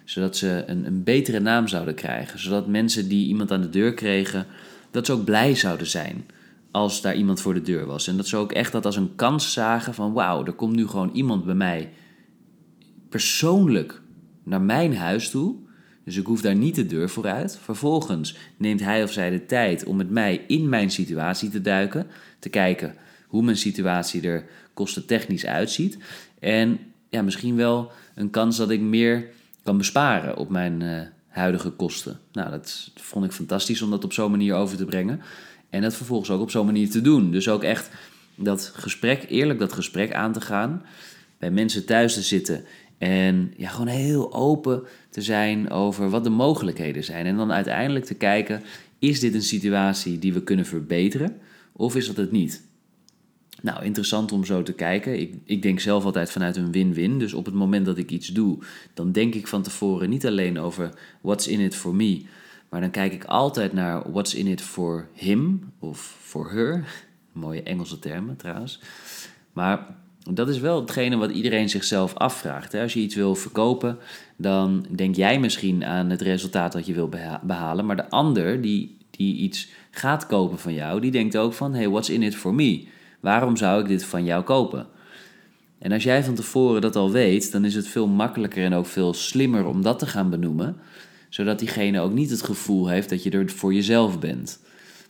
zodat 0.03 0.37
ze 0.37 0.63
een, 0.67 0.85
een 0.85 1.03
betere 1.03 1.39
naam 1.39 1.67
zouden 1.67 1.95
krijgen. 1.95 2.39
Zodat 2.39 2.67
mensen 2.67 3.07
die 3.07 3.27
iemand 3.27 3.51
aan 3.51 3.61
de 3.61 3.69
deur 3.69 3.93
kregen, 3.93 4.45
dat 4.91 5.05
ze 5.05 5.11
ook 5.11 5.25
blij 5.25 5.55
zouden 5.55 5.87
zijn 5.87 6.25
als 6.71 7.01
daar 7.01 7.15
iemand 7.15 7.41
voor 7.41 7.53
de 7.53 7.61
deur 7.61 7.85
was. 7.85 8.07
En 8.07 8.17
dat 8.17 8.27
ze 8.27 8.37
ook 8.37 8.51
echt 8.51 8.71
dat 8.71 8.85
als 8.85 8.95
een 8.95 9.15
kans 9.15 9.53
zagen 9.53 9.93
van 9.93 10.13
wauw, 10.13 10.45
er 10.45 10.53
komt 10.53 10.75
nu 10.75 10.87
gewoon 10.87 11.09
iemand 11.13 11.45
bij 11.45 11.55
mij 11.55 11.93
persoonlijk 13.09 14.01
naar 14.43 14.61
mijn 14.61 14.95
huis 14.95 15.29
toe 15.29 15.55
dus 16.05 16.17
ik 16.17 16.25
hoef 16.25 16.41
daar 16.41 16.55
niet 16.55 16.75
de 16.75 16.85
deur 16.85 17.09
voor 17.09 17.27
uit. 17.27 17.57
Vervolgens 17.61 18.35
neemt 18.57 18.79
hij 18.79 19.03
of 19.03 19.11
zij 19.11 19.29
de 19.29 19.45
tijd 19.45 19.85
om 19.85 19.95
met 19.95 20.09
mij 20.09 20.43
in 20.47 20.69
mijn 20.69 20.91
situatie 20.91 21.49
te 21.49 21.61
duiken. 21.61 22.07
Te 22.39 22.49
kijken 22.49 22.95
hoe 23.27 23.43
mijn 23.43 23.57
situatie 23.57 24.21
er 24.21 24.45
kostentechnisch 24.73 25.45
uitziet. 25.45 25.97
En 26.39 26.79
ja, 27.09 27.21
misschien 27.21 27.55
wel 27.55 27.91
een 28.15 28.29
kans 28.29 28.57
dat 28.57 28.69
ik 28.69 28.81
meer 28.81 29.27
kan 29.63 29.77
besparen 29.77 30.37
op 30.37 30.49
mijn 30.49 30.81
uh, 30.81 31.01
huidige 31.27 31.69
kosten. 31.69 32.19
Nou, 32.31 32.49
dat 32.49 32.91
vond 32.95 33.25
ik 33.25 33.31
fantastisch 33.31 33.81
om 33.81 33.89
dat 33.89 34.03
op 34.03 34.13
zo'n 34.13 34.31
manier 34.31 34.53
over 34.53 34.77
te 34.77 34.85
brengen. 34.85 35.21
En 35.69 35.81
dat 35.81 35.95
vervolgens 35.95 36.29
ook 36.29 36.41
op 36.41 36.51
zo'n 36.51 36.65
manier 36.65 36.89
te 36.89 37.01
doen. 37.01 37.31
Dus 37.31 37.49
ook 37.49 37.63
echt 37.63 37.89
dat 38.35 38.71
gesprek, 38.75 39.25
eerlijk 39.29 39.59
dat 39.59 39.73
gesprek 39.73 40.13
aan 40.13 40.33
te 40.33 40.41
gaan. 40.41 40.83
Bij 41.37 41.51
mensen 41.51 41.85
thuis 41.85 42.13
te 42.13 42.21
zitten 42.21 42.65
en 42.97 43.53
ja, 43.57 43.69
gewoon 43.69 43.87
heel 43.87 44.33
open 44.33 44.83
te 45.09 45.21
zijn 45.21 45.69
over 45.69 46.09
wat 46.09 46.23
de 46.23 46.29
mogelijkheden 46.29 47.03
zijn. 47.03 47.25
En 47.25 47.37
dan 47.37 47.51
uiteindelijk 47.51 48.05
te 48.05 48.15
kijken, 48.15 48.61
is 48.99 49.19
dit 49.19 49.33
een 49.33 49.41
situatie 49.41 50.19
die 50.19 50.33
we 50.33 50.43
kunnen 50.43 50.65
verbeteren 50.65 51.37
of 51.71 51.95
is 51.95 52.07
dat 52.07 52.17
het 52.17 52.31
niet? 52.31 52.63
Nou, 53.61 53.83
interessant 53.83 54.31
om 54.31 54.45
zo 54.45 54.63
te 54.63 54.73
kijken. 54.73 55.19
Ik, 55.19 55.35
ik 55.43 55.61
denk 55.61 55.79
zelf 55.79 56.05
altijd 56.05 56.31
vanuit 56.31 56.55
een 56.55 56.71
win-win. 56.71 57.19
Dus 57.19 57.33
op 57.33 57.45
het 57.45 57.53
moment 57.53 57.85
dat 57.85 57.97
ik 57.97 58.11
iets 58.11 58.27
doe, 58.27 58.57
dan 58.93 59.11
denk 59.11 59.35
ik 59.35 59.47
van 59.47 59.61
tevoren 59.61 60.09
niet 60.09 60.25
alleen 60.25 60.59
over 60.59 60.89
what's 61.21 61.47
in 61.47 61.59
it 61.59 61.75
for 61.75 61.95
me, 61.95 62.21
maar 62.69 62.81
dan 62.81 62.91
kijk 62.91 63.13
ik 63.13 63.23
altijd 63.23 63.73
naar 63.73 64.11
what's 64.11 64.33
in 64.33 64.47
it 64.47 64.61
for 64.61 65.07
him 65.13 65.71
of 65.79 66.17
for 66.21 66.51
her. 66.51 66.85
Mooie 67.31 67.63
Engelse 67.63 67.99
termen 67.99 68.35
trouwens. 68.35 68.79
Maar 69.53 69.95
dat 70.31 70.49
is 70.49 70.59
wel 70.59 70.81
hetgene 70.81 71.17
wat 71.17 71.31
iedereen 71.31 71.69
zichzelf 71.69 72.15
afvraagt. 72.15 72.73
Als 72.73 72.93
je 72.93 72.99
iets 72.99 73.15
wil 73.15 73.35
verkopen, 73.35 73.97
dan 74.37 74.85
denk 74.95 75.15
jij 75.15 75.39
misschien 75.39 75.85
aan 75.85 76.09
het 76.09 76.21
resultaat 76.21 76.71
dat 76.71 76.85
je 76.85 76.93
wil 76.93 77.09
behalen. 77.41 77.85
Maar 77.85 77.95
de 77.95 78.09
ander 78.09 78.61
die, 78.61 78.97
die 79.09 79.35
iets 79.35 79.69
gaat 79.91 80.27
kopen 80.27 80.59
van 80.59 80.73
jou, 80.73 81.01
die 81.01 81.11
denkt 81.11 81.37
ook 81.37 81.53
van: 81.53 81.73
hey, 81.73 81.89
what's 81.89 82.09
in 82.09 82.23
it 82.23 82.35
for 82.35 82.53
me? 82.53 82.87
Waarom 83.19 83.57
zou 83.57 83.81
ik 83.81 83.87
dit 83.87 84.05
van 84.05 84.23
jou 84.23 84.43
kopen? 84.43 84.87
En 85.79 85.91
als 85.91 86.03
jij 86.03 86.23
van 86.23 86.35
tevoren 86.35 86.81
dat 86.81 86.95
al 86.95 87.11
weet, 87.11 87.51
dan 87.51 87.65
is 87.65 87.75
het 87.75 87.87
veel 87.87 88.07
makkelijker 88.07 88.63
en 88.63 88.73
ook 88.73 88.85
veel 88.85 89.13
slimmer 89.13 89.65
om 89.65 89.81
dat 89.81 89.99
te 89.99 90.05
gaan 90.05 90.29
benoemen, 90.29 90.77
zodat 91.29 91.59
diegene 91.59 91.99
ook 91.99 92.13
niet 92.13 92.29
het 92.29 92.41
gevoel 92.41 92.87
heeft 92.87 93.09
dat 93.09 93.23
je 93.23 93.29
er 93.29 93.49
voor 93.49 93.73
jezelf 93.73 94.19
bent. 94.19 94.59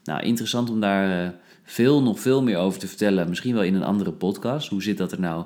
Nou, 0.03 0.21
interessant 0.21 0.69
om 0.69 0.79
daar 0.79 1.25
eh, 1.25 1.31
veel, 1.65 2.03
nog 2.03 2.19
veel 2.19 2.43
meer 2.43 2.57
over 2.57 2.79
te 2.79 2.87
vertellen. 2.87 3.29
Misschien 3.29 3.53
wel 3.53 3.63
in 3.63 3.75
een 3.75 3.83
andere 3.83 4.11
podcast. 4.11 4.69
Hoe 4.69 4.83
zit 4.83 4.97
dat 4.97 5.11
er 5.11 5.19
nou 5.19 5.45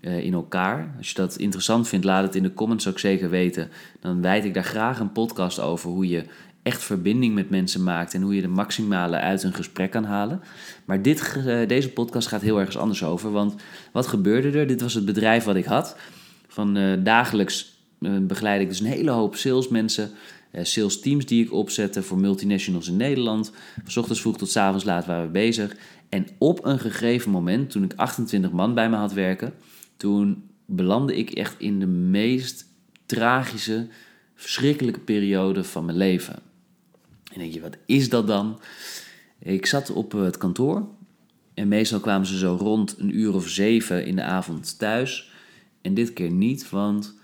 in 0.00 0.32
elkaar. 0.32 0.94
Als 0.98 1.08
je 1.08 1.14
dat 1.14 1.36
interessant 1.36 1.88
vindt, 1.88 2.04
laat 2.04 2.22
het 2.22 2.34
in 2.34 2.42
de 2.42 2.54
comments 2.54 2.88
ook 2.88 2.98
zeker 2.98 3.30
weten. 3.30 3.70
Dan 4.00 4.20
wijd 4.20 4.44
ik 4.44 4.54
daar 4.54 4.64
graag 4.64 5.00
een 5.00 5.12
podcast 5.12 5.60
over 5.60 5.90
hoe 5.90 6.08
je 6.08 6.24
echt 6.62 6.82
verbinding 6.82 7.34
met 7.34 7.50
mensen 7.50 7.82
maakt 7.82 8.14
en 8.14 8.22
hoe 8.22 8.34
je 8.34 8.40
de 8.40 8.48
maximale 8.48 9.16
uit 9.16 9.42
een 9.42 9.54
gesprek 9.54 9.90
kan 9.90 10.04
halen. 10.04 10.40
Maar 10.84 11.02
dit, 11.02 11.38
deze 11.66 11.90
podcast 11.90 12.28
gaat 12.28 12.40
heel 12.40 12.58
ergens 12.58 12.76
anders 12.76 13.04
over. 13.04 13.30
Want 13.30 13.54
wat 13.92 14.06
gebeurde 14.06 14.58
er? 14.58 14.66
Dit 14.66 14.80
was 14.80 14.94
het 14.94 15.04
bedrijf 15.04 15.44
wat 15.44 15.56
ik 15.56 15.64
had. 15.64 15.96
Van 16.48 16.98
dagelijks 17.02 17.72
begeleid 18.20 18.60
ik 18.60 18.68
dus 18.68 18.80
een 18.80 18.86
hele 18.86 19.10
hoop 19.10 19.36
salesmensen 19.36 20.10
sales 20.62 21.00
teams 21.00 21.26
die 21.26 21.44
ik 21.44 21.52
opzette 21.52 22.02
voor 22.02 22.18
multinationals 22.18 22.88
in 22.88 22.96
Nederland. 22.96 23.52
Van 23.84 24.02
ochtends 24.02 24.20
vroeg 24.20 24.38
tot 24.38 24.56
avonds 24.56 24.84
laat 24.84 25.06
waren 25.06 25.24
we 25.24 25.30
bezig. 25.30 25.76
En 26.08 26.26
op 26.38 26.64
een 26.64 26.78
gegeven 26.78 27.30
moment, 27.30 27.70
toen 27.70 27.84
ik 27.84 27.92
28 27.96 28.50
man 28.50 28.74
bij 28.74 28.90
me 28.90 28.96
had 28.96 29.12
werken, 29.12 29.54
toen 29.96 30.48
belandde 30.66 31.16
ik 31.16 31.30
echt 31.30 31.54
in 31.58 31.80
de 31.80 31.86
meest 31.86 32.66
tragische, 33.06 33.88
verschrikkelijke 34.34 35.00
periode 35.00 35.64
van 35.64 35.84
mijn 35.84 35.98
leven. 35.98 36.38
En 37.32 37.38
denk 37.38 37.52
je, 37.52 37.60
wat 37.60 37.76
is 37.86 38.08
dat 38.08 38.26
dan? 38.26 38.60
Ik 39.38 39.66
zat 39.66 39.90
op 39.90 40.12
het 40.12 40.36
kantoor 40.36 40.86
en 41.54 41.68
meestal 41.68 42.00
kwamen 42.00 42.26
ze 42.26 42.38
zo 42.38 42.56
rond 42.60 42.98
een 42.98 43.18
uur 43.18 43.34
of 43.34 43.48
zeven 43.48 44.06
in 44.06 44.16
de 44.16 44.22
avond 44.22 44.78
thuis. 44.78 45.32
En 45.80 45.94
dit 45.94 46.12
keer 46.12 46.30
niet, 46.30 46.70
want 46.70 47.14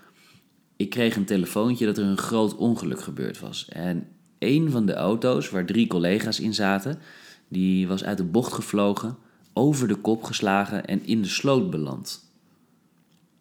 ik 0.81 0.89
kreeg 0.89 1.15
een 1.15 1.25
telefoontje 1.25 1.85
dat 1.85 1.97
er 1.97 2.03
een 2.03 2.17
groot 2.17 2.55
ongeluk 2.55 3.01
gebeurd 3.01 3.39
was. 3.39 3.67
En 3.69 4.07
een 4.39 4.71
van 4.71 4.85
de 4.85 4.93
auto's 4.93 5.49
waar 5.49 5.65
drie 5.65 5.87
collega's 5.87 6.39
in 6.39 6.53
zaten, 6.53 6.99
die 7.47 7.87
was 7.87 8.03
uit 8.03 8.17
de 8.17 8.23
bocht 8.23 8.53
gevlogen, 8.53 9.17
over 9.53 9.87
de 9.87 9.95
kop 9.95 10.23
geslagen 10.23 10.85
en 10.85 11.05
in 11.05 11.21
de 11.21 11.27
sloot 11.27 11.69
beland. 11.69 12.29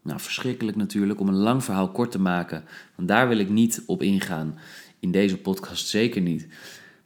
Nou, 0.03 0.21
verschrikkelijk 0.21 0.77
natuurlijk, 0.77 1.21
om 1.21 1.29
een 1.29 1.35
lang 1.35 1.65
verhaal 1.65 1.91
kort 1.91 2.11
te 2.11 2.21
maken, 2.21 2.65
want 2.97 3.09
daar 3.09 3.29
wil 3.29 3.39
ik 3.39 3.49
niet 3.49 3.83
op 3.87 4.03
ingaan. 4.03 4.59
In 4.99 5.11
deze 5.11 5.37
podcast 5.37 5.89
zeker 5.89 6.21
niet. 6.21 6.49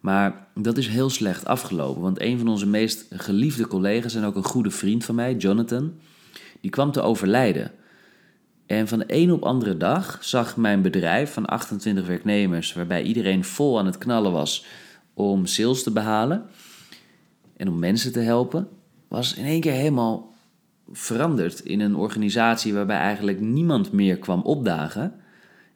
Maar 0.01 0.47
dat 0.55 0.77
is 0.77 0.89
heel 0.89 1.11
slecht 1.11 1.45
afgelopen, 1.45 2.03
want 2.03 2.21
een 2.21 2.39
van 2.39 2.49
onze 2.49 2.67
meest 2.67 3.07
geliefde 3.11 3.67
collega's 3.67 4.15
en 4.15 4.25
ook 4.25 4.37
een 4.37 4.45
goede 4.45 4.71
vriend 4.71 5.05
van 5.05 5.15
mij, 5.15 5.35
Jonathan, 5.35 5.93
die 6.61 6.71
kwam 6.71 6.93
te 6.93 7.01
overlijden. 7.03 7.73
En 8.67 8.89
van 8.89 8.99
de 8.99 9.05
een 9.09 9.33
op 9.33 9.43
andere 9.43 9.77
dag 9.77 10.19
zag 10.21 10.57
mijn 10.57 10.83
bedrijf 10.83 11.33
van 11.33 11.47
28 11.47 12.07
werknemers, 12.07 12.73
waarbij 12.73 13.03
iedereen 13.03 13.45
vol 13.45 13.79
aan 13.79 13.87
het 13.87 13.99
knallen 13.99 14.33
was 14.33 14.65
om 15.15 15.47
sales 15.47 15.83
te 15.83 15.91
behalen 15.91 16.47
en 17.57 17.69
om 17.69 17.79
mensen 17.79 18.13
te 18.13 18.21
helpen, 18.21 18.69
was 19.09 19.35
in 19.35 19.45
één 19.45 19.61
keer 19.61 19.73
helemaal 19.73 20.35
veranderd 20.93 21.61
in 21.61 21.81
een 21.81 21.97
organisatie 21.97 22.75
waarbij 22.75 22.99
eigenlijk 22.99 23.41
niemand 23.41 23.93
meer 23.93 24.19
kwam 24.19 24.41
opdagen. 24.41 25.15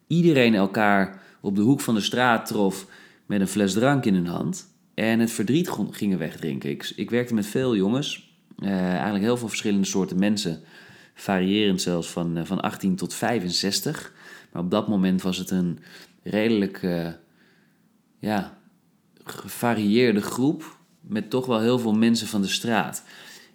Iedereen 0.07 0.55
elkaar 0.55 1.23
op 1.41 1.57
de 1.57 1.63
hoek 1.63 1.81
van 1.81 1.95
de 1.95 2.01
straat 2.01 2.47
trof 2.47 2.87
met 3.27 3.41
een 3.41 3.49
fles 3.49 3.73
drank 3.73 4.05
in 4.05 4.15
hun 4.15 4.27
hand 4.27 4.75
en 4.95 5.21
het 5.21 5.31
verdriet 5.31 5.71
gingen 5.91 6.19
wegdrinken. 6.19 6.71
Ik, 6.71 6.93
ik 6.97 7.11
werkte 7.11 7.35
met 7.35 7.47
veel 7.47 7.77
jongens, 7.77 8.37
eh, 8.59 8.93
eigenlijk 8.93 9.25
heel 9.25 9.37
veel 9.37 9.49
verschillende 9.49 9.87
soorten 9.87 10.19
mensen 10.19 10.61
variërend 11.21 11.83
zelfs 11.83 12.09
van, 12.09 12.37
eh, 12.37 12.45
van 12.45 12.61
18 12.61 12.97
tot 12.97 13.15
65. 13.15 14.13
Maar 14.53 14.63
op 14.63 14.71
dat 14.71 14.89
moment 14.89 15.23
was 15.23 15.37
het 15.37 15.51
een 15.51 15.79
redelijk 16.23 16.83
uh, 16.83 17.09
ja, 18.19 18.59
gevarieerde 19.25 20.21
groep 20.21 20.77
met 21.01 21.31
toch 21.31 21.47
wel 21.47 21.61
heel 21.61 21.79
veel 21.79 21.95
mensen 21.95 22.27
van 22.27 22.43
de 22.43 22.49
straat. 22.49 23.03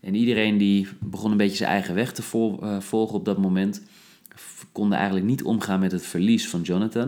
En 0.02 0.16
iedereen 0.16 0.58
die 0.58 0.88
begon 1.00 1.32
een 1.32 1.38
beetje 1.38 1.56
zijn 1.56 1.70
eigen 1.70 1.96
weg 1.96 2.12
te 2.12 2.22
eh, 2.62 2.80
volgen 2.80 3.16
op 3.16 3.26
dat 3.26 3.38
moment. 3.38 3.82
Konden 4.72 4.98
eigenlijk 4.98 5.28
niet 5.28 5.44
omgaan 5.44 5.80
met 5.80 5.92
het 5.92 6.06
verlies 6.06 6.50
van 6.50 6.62
Jonathan. 6.62 7.08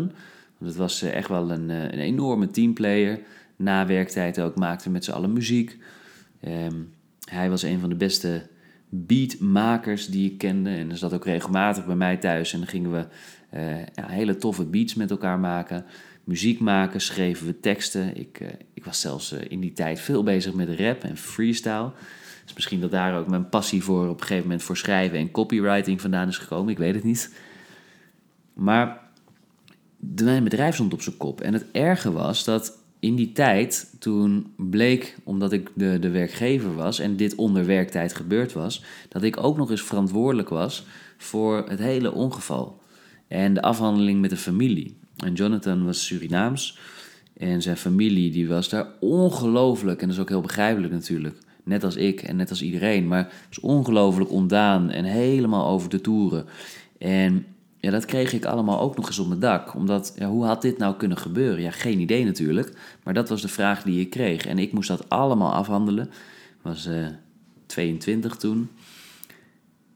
Want 0.57 0.71
het 0.71 0.75
was 0.75 1.01
echt 1.01 1.27
wel 1.27 1.51
een, 1.51 1.69
een 1.69 1.99
enorme 1.99 2.51
teamplayer. 2.51 3.19
Na 3.55 3.85
werktijd 3.85 4.39
ook 4.39 4.55
maakte 4.55 4.89
met 4.89 5.03
z'n 5.03 5.11
allen 5.11 5.33
muziek. 5.33 5.77
Ehm, 6.39 6.81
hij 7.29 7.49
was 7.49 7.63
een 7.63 7.79
van 7.79 7.89
de 7.89 7.95
beste 7.95 8.47
beatmakers 8.95 10.07
die 10.07 10.31
ik 10.31 10.37
kende. 10.37 10.69
En 10.69 10.91
er 10.91 10.97
zat 10.97 11.13
ook 11.13 11.25
regelmatig 11.25 11.85
bij 11.85 11.95
mij 11.95 12.17
thuis. 12.17 12.53
En 12.53 12.59
dan 12.59 12.67
gingen 12.67 12.91
we 12.91 13.05
ja, 13.95 14.07
hele 14.07 14.37
toffe 14.37 14.65
beats 14.65 14.93
met 14.93 15.11
elkaar 15.11 15.39
maken. 15.39 15.85
Muziek 16.25 16.59
maken, 16.59 17.01
schreven 17.01 17.45
we 17.45 17.59
teksten. 17.59 18.17
Ik, 18.17 18.39
uh, 18.39 18.47
ik 18.73 18.85
was 18.85 19.01
zelfs 19.01 19.33
uh, 19.33 19.39
in 19.47 19.59
die 19.59 19.73
tijd 19.73 19.99
veel 19.99 20.23
bezig 20.23 20.53
met 20.53 20.79
rap 20.79 21.03
en 21.03 21.17
freestyle. 21.17 21.91
Dus 22.43 22.53
misschien 22.53 22.81
dat 22.81 22.91
daar 22.91 23.19
ook 23.19 23.27
mijn 23.27 23.49
passie 23.49 23.83
voor 23.83 24.07
op 24.07 24.19
een 24.19 24.21
gegeven 24.21 24.43
moment 24.43 24.63
voor 24.63 24.77
schrijven 24.77 25.17
en 25.17 25.31
copywriting 25.31 26.01
vandaan 26.01 26.27
is 26.27 26.37
gekomen. 26.37 26.71
Ik 26.71 26.77
weet 26.77 26.95
het 26.95 27.03
niet. 27.03 27.33
Maar 28.53 29.01
mijn 30.23 30.43
bedrijf 30.43 30.73
stond 30.73 30.93
op 30.93 31.01
zijn 31.01 31.17
kop. 31.17 31.41
En 31.41 31.53
het 31.53 31.65
erge 31.71 32.11
was 32.11 32.43
dat 32.43 32.83
in 33.05 33.15
die 33.15 33.31
tijd, 33.31 33.95
toen 33.99 34.53
bleek, 34.57 35.15
omdat 35.23 35.51
ik 35.51 35.71
de, 35.73 35.99
de 35.99 36.09
werkgever 36.09 36.75
was 36.75 36.99
en 36.99 37.15
dit 37.15 37.35
onder 37.35 37.65
werktijd 37.65 38.15
gebeurd 38.15 38.53
was, 38.53 38.83
dat 39.09 39.23
ik 39.23 39.43
ook 39.43 39.57
nog 39.57 39.71
eens 39.71 39.81
verantwoordelijk 39.81 40.49
was 40.49 40.85
voor 41.17 41.65
het 41.67 41.79
hele 41.79 42.13
ongeval 42.13 42.81
en 43.27 43.53
de 43.53 43.61
afhandeling 43.61 44.21
met 44.21 44.29
de 44.29 44.37
familie. 44.37 44.97
En 45.17 45.33
Jonathan 45.33 45.85
was 45.85 46.05
Surinaams 46.05 46.79
en 47.37 47.61
zijn 47.61 47.77
familie 47.77 48.31
die 48.31 48.47
was 48.47 48.69
daar 48.69 48.87
ongelooflijk, 48.99 50.01
en 50.01 50.07
dat 50.07 50.15
is 50.15 50.21
ook 50.21 50.29
heel 50.29 50.41
begrijpelijk 50.41 50.93
natuurlijk, 50.93 51.37
net 51.63 51.83
als 51.83 51.95
ik 51.95 52.21
en 52.21 52.35
net 52.35 52.49
als 52.49 52.61
iedereen, 52.61 53.07
maar 53.07 53.33
was 53.47 53.59
ongelooflijk 53.59 54.31
ontdaan 54.31 54.89
en 54.89 55.03
helemaal 55.03 55.67
over 55.67 55.89
de 55.89 56.01
toeren. 56.01 56.45
En 56.97 57.45
ja, 57.85 57.91
dat 57.91 58.05
kreeg 58.05 58.33
ik 58.33 58.45
allemaal 58.45 58.79
ook 58.79 58.95
nog 58.95 59.07
eens 59.07 59.19
op 59.19 59.27
mijn 59.27 59.39
dak. 59.39 59.73
Omdat, 59.73 60.13
ja, 60.17 60.27
hoe 60.27 60.45
had 60.45 60.61
dit 60.61 60.77
nou 60.77 60.95
kunnen 60.95 61.17
gebeuren? 61.17 61.61
Ja, 61.61 61.71
geen 61.71 61.99
idee 61.99 62.25
natuurlijk. 62.25 62.77
Maar 63.03 63.13
dat 63.13 63.29
was 63.29 63.41
de 63.41 63.47
vraag 63.47 63.83
die 63.83 63.99
ik 63.99 64.09
kreeg. 64.09 64.45
En 64.45 64.59
ik 64.59 64.71
moest 64.71 64.87
dat 64.87 65.09
allemaal 65.09 65.53
afhandelen. 65.53 66.05
Ik 66.05 66.61
was 66.61 66.87
uh, 66.87 67.05
eh, 67.05 67.11
22 67.65 68.35
toen. 68.35 68.69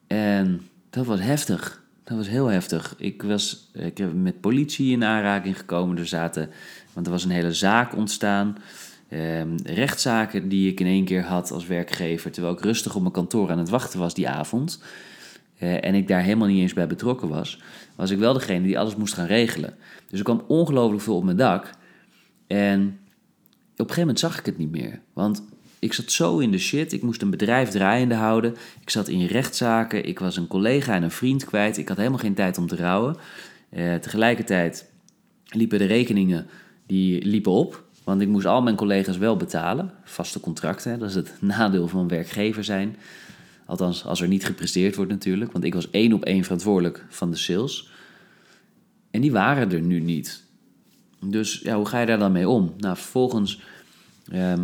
En 0.07 0.61
dat 0.89 1.05
was 1.05 1.19
heftig. 1.19 1.81
Dat 2.03 2.17
was 2.17 2.27
heel 2.27 2.47
heftig. 2.47 2.95
Ik 2.97 3.21
was 3.21 3.69
ik 3.73 3.97
heb 3.97 4.13
met 4.13 4.41
politie 4.41 4.91
in 4.91 5.03
aanraking 5.03 5.57
gekomen. 5.57 5.97
Er 5.97 6.07
zaten, 6.07 6.49
want 6.93 7.05
er 7.05 7.11
was 7.11 7.23
een 7.23 7.31
hele 7.31 7.53
zaak 7.53 7.95
ontstaan. 7.95 8.57
Ehm, 9.07 9.57
rechtszaken 9.63 10.49
die 10.49 10.71
ik 10.71 10.79
in 10.79 10.85
één 10.85 11.05
keer 11.05 11.23
had 11.23 11.51
als 11.51 11.65
werkgever. 11.65 12.31
Terwijl 12.31 12.53
ik 12.53 12.61
rustig 12.61 12.95
op 12.95 13.01
mijn 13.01 13.13
kantoor 13.13 13.51
aan 13.51 13.57
het 13.57 13.69
wachten 13.69 13.99
was 13.99 14.13
die 14.13 14.29
avond. 14.29 14.79
Eh, 15.59 15.85
en 15.85 15.95
ik 15.95 16.07
daar 16.07 16.21
helemaal 16.21 16.47
niet 16.47 16.61
eens 16.61 16.73
bij 16.73 16.87
betrokken 16.87 17.27
was, 17.27 17.61
was 17.95 18.09
ik 18.09 18.17
wel 18.17 18.33
degene 18.33 18.65
die 18.65 18.79
alles 18.79 18.95
moest 18.95 19.13
gaan 19.13 19.25
regelen. 19.25 19.75
Dus 20.09 20.19
er 20.19 20.25
kwam 20.25 20.43
ongelooflijk 20.47 21.03
veel 21.03 21.15
op 21.15 21.23
mijn 21.23 21.37
dak. 21.37 21.69
En 22.47 22.81
op 23.71 23.85
een 23.89 23.93
gegeven 23.93 23.99
moment 23.99 24.19
zag 24.19 24.39
ik 24.39 24.45
het 24.45 24.57
niet 24.57 24.71
meer. 24.71 24.99
Want 25.13 25.43
ik 25.79 25.93
zat 25.93 26.11
zo 26.11 26.37
in 26.37 26.51
de 26.51 26.57
shit. 26.57 26.93
Ik 26.93 27.01
moest 27.01 27.21
een 27.21 27.29
bedrijf 27.29 27.69
draaiende 27.69 28.15
houden. 28.15 28.55
Ik 28.81 28.89
zat 28.89 29.07
in 29.07 29.25
rechtszaken. 29.25 30.05
Ik 30.05 30.19
was 30.19 30.37
een 30.37 30.47
collega 30.47 30.95
en 30.95 31.03
een 31.03 31.11
vriend 31.11 31.45
kwijt. 31.45 31.77
Ik 31.77 31.87
had 31.87 31.97
helemaal 31.97 32.19
geen 32.19 32.33
tijd 32.33 32.57
om 32.57 32.67
te 32.67 32.75
rouwen. 32.75 33.15
Uh, 33.73 33.95
tegelijkertijd 33.95 34.89
liepen 35.45 35.79
de 35.79 35.85
rekeningen 35.85 36.47
die 36.85 37.25
liepen 37.25 37.51
op. 37.51 37.83
Want 38.03 38.21
ik 38.21 38.27
moest 38.27 38.45
al 38.45 38.61
mijn 38.61 38.75
collega's 38.75 39.17
wel 39.17 39.37
betalen. 39.37 39.91
Vaste 40.03 40.39
contracten. 40.39 40.99
Dat 40.99 41.09
is 41.09 41.15
het 41.15 41.33
nadeel 41.57 41.87
van 41.87 42.07
werkgever 42.07 42.63
zijn. 42.63 42.95
Althans, 43.69 44.05
als 44.05 44.21
er 44.21 44.27
niet 44.27 44.45
gepresteerd 44.45 44.95
wordt 44.95 45.11
natuurlijk. 45.11 45.51
Want 45.51 45.63
ik 45.63 45.73
was 45.73 45.89
één 45.89 46.13
op 46.13 46.25
één 46.25 46.43
verantwoordelijk 46.43 47.05
van 47.09 47.31
de 47.31 47.37
sales. 47.37 47.89
En 49.11 49.21
die 49.21 49.31
waren 49.31 49.71
er 49.71 49.81
nu 49.81 49.99
niet. 49.99 50.43
Dus 51.25 51.59
ja, 51.63 51.75
hoe 51.75 51.85
ga 51.85 51.99
je 51.99 52.05
daar 52.05 52.19
dan 52.19 52.31
mee 52.31 52.49
om? 52.49 52.73
Nou, 52.77 52.95
vervolgens... 52.95 53.61
Ehm, 54.31 54.63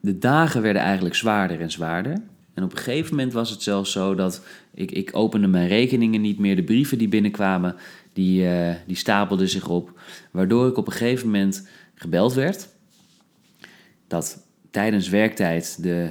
de 0.00 0.18
dagen 0.18 0.62
werden 0.62 0.82
eigenlijk 0.82 1.14
zwaarder 1.14 1.60
en 1.60 1.70
zwaarder. 1.70 2.22
En 2.54 2.64
op 2.64 2.70
een 2.72 2.78
gegeven 2.78 3.14
moment 3.16 3.32
was 3.32 3.50
het 3.50 3.62
zelfs 3.62 3.92
zo 3.92 4.14
dat 4.14 4.44
ik, 4.74 4.90
ik 4.90 5.10
opende 5.12 5.46
mijn 5.46 5.68
rekeningen 5.68 6.20
niet 6.20 6.38
meer. 6.38 6.56
De 6.56 6.64
brieven 6.64 6.98
die 6.98 7.08
binnenkwamen, 7.08 7.76
die, 8.12 8.42
uh, 8.42 8.74
die 8.86 8.96
stapelden 8.96 9.48
zich 9.48 9.68
op. 9.68 10.00
Waardoor 10.30 10.68
ik 10.68 10.76
op 10.76 10.86
een 10.86 10.92
gegeven 10.92 11.26
moment 11.26 11.68
gebeld 11.94 12.34
werd. 12.34 12.68
Dat 14.06 14.46
tijdens 14.70 15.08
werktijd 15.08 15.82
de 15.82 16.10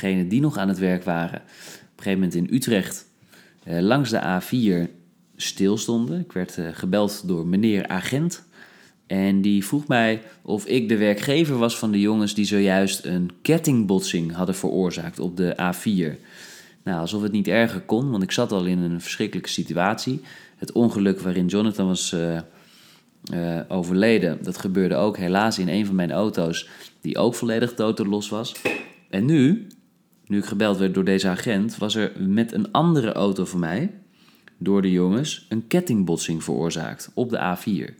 degenen 0.00 0.28
die 0.28 0.40
nog 0.40 0.56
aan 0.56 0.68
het 0.68 0.78
werk 0.78 1.04
waren, 1.04 1.40
op 1.40 1.96
een 1.96 2.02
gegeven 2.02 2.18
moment 2.18 2.34
in 2.34 2.48
Utrecht 2.54 3.06
eh, 3.64 3.80
langs 3.80 4.10
de 4.10 4.40
A4 4.40 4.90
stilstonden. 5.36 6.20
Ik 6.20 6.32
werd 6.32 6.58
eh, 6.58 6.66
gebeld 6.72 7.22
door 7.26 7.46
meneer 7.46 7.88
Agent. 7.88 8.46
En 9.06 9.40
die 9.40 9.64
vroeg 9.64 9.86
mij 9.86 10.22
of 10.42 10.66
ik 10.66 10.88
de 10.88 10.96
werkgever 10.96 11.58
was 11.58 11.78
van 11.78 11.90
de 11.90 12.00
jongens 12.00 12.34
die 12.34 12.44
zojuist 12.44 13.04
een 13.04 13.30
kettingbotsing 13.42 14.32
hadden 14.32 14.54
veroorzaakt 14.54 15.18
op 15.18 15.36
de 15.36 15.56
A4. 15.56 16.18
Nou, 16.82 17.00
alsof 17.00 17.22
het 17.22 17.32
niet 17.32 17.48
erger 17.48 17.80
kon, 17.80 18.10
want 18.10 18.22
ik 18.22 18.32
zat 18.32 18.52
al 18.52 18.64
in 18.64 18.78
een 18.78 19.00
verschrikkelijke 19.00 19.50
situatie. 19.50 20.20
Het 20.56 20.72
ongeluk 20.72 21.20
waarin 21.20 21.46
Jonathan 21.46 21.86
was 21.86 22.14
uh, 22.14 23.60
overleden, 23.68 24.38
dat 24.42 24.58
gebeurde 24.58 24.94
ook 24.94 25.16
helaas 25.16 25.58
in 25.58 25.68
een 25.68 25.86
van 25.86 25.94
mijn 25.94 26.12
auto's, 26.12 26.68
die 27.00 27.18
ook 27.18 27.34
volledig 27.34 27.74
dood 27.74 27.98
los 27.98 28.28
was. 28.28 28.54
En 29.10 29.24
nu 29.24 29.66
nu 30.28 30.38
ik 30.38 30.44
gebeld 30.44 30.78
werd 30.78 30.94
door 30.94 31.04
deze 31.04 31.28
agent, 31.28 31.76
was 31.76 31.94
er 31.94 32.12
met 32.18 32.52
een 32.52 32.72
andere 32.72 33.12
auto 33.12 33.44
van 33.44 33.60
mij, 33.60 33.94
door 34.58 34.82
de 34.82 34.90
jongens, 34.90 35.46
een 35.48 35.66
kettingbotsing 35.66 36.44
veroorzaakt 36.44 37.10
op 37.14 37.30
de 37.30 37.56
A4. 37.56 37.94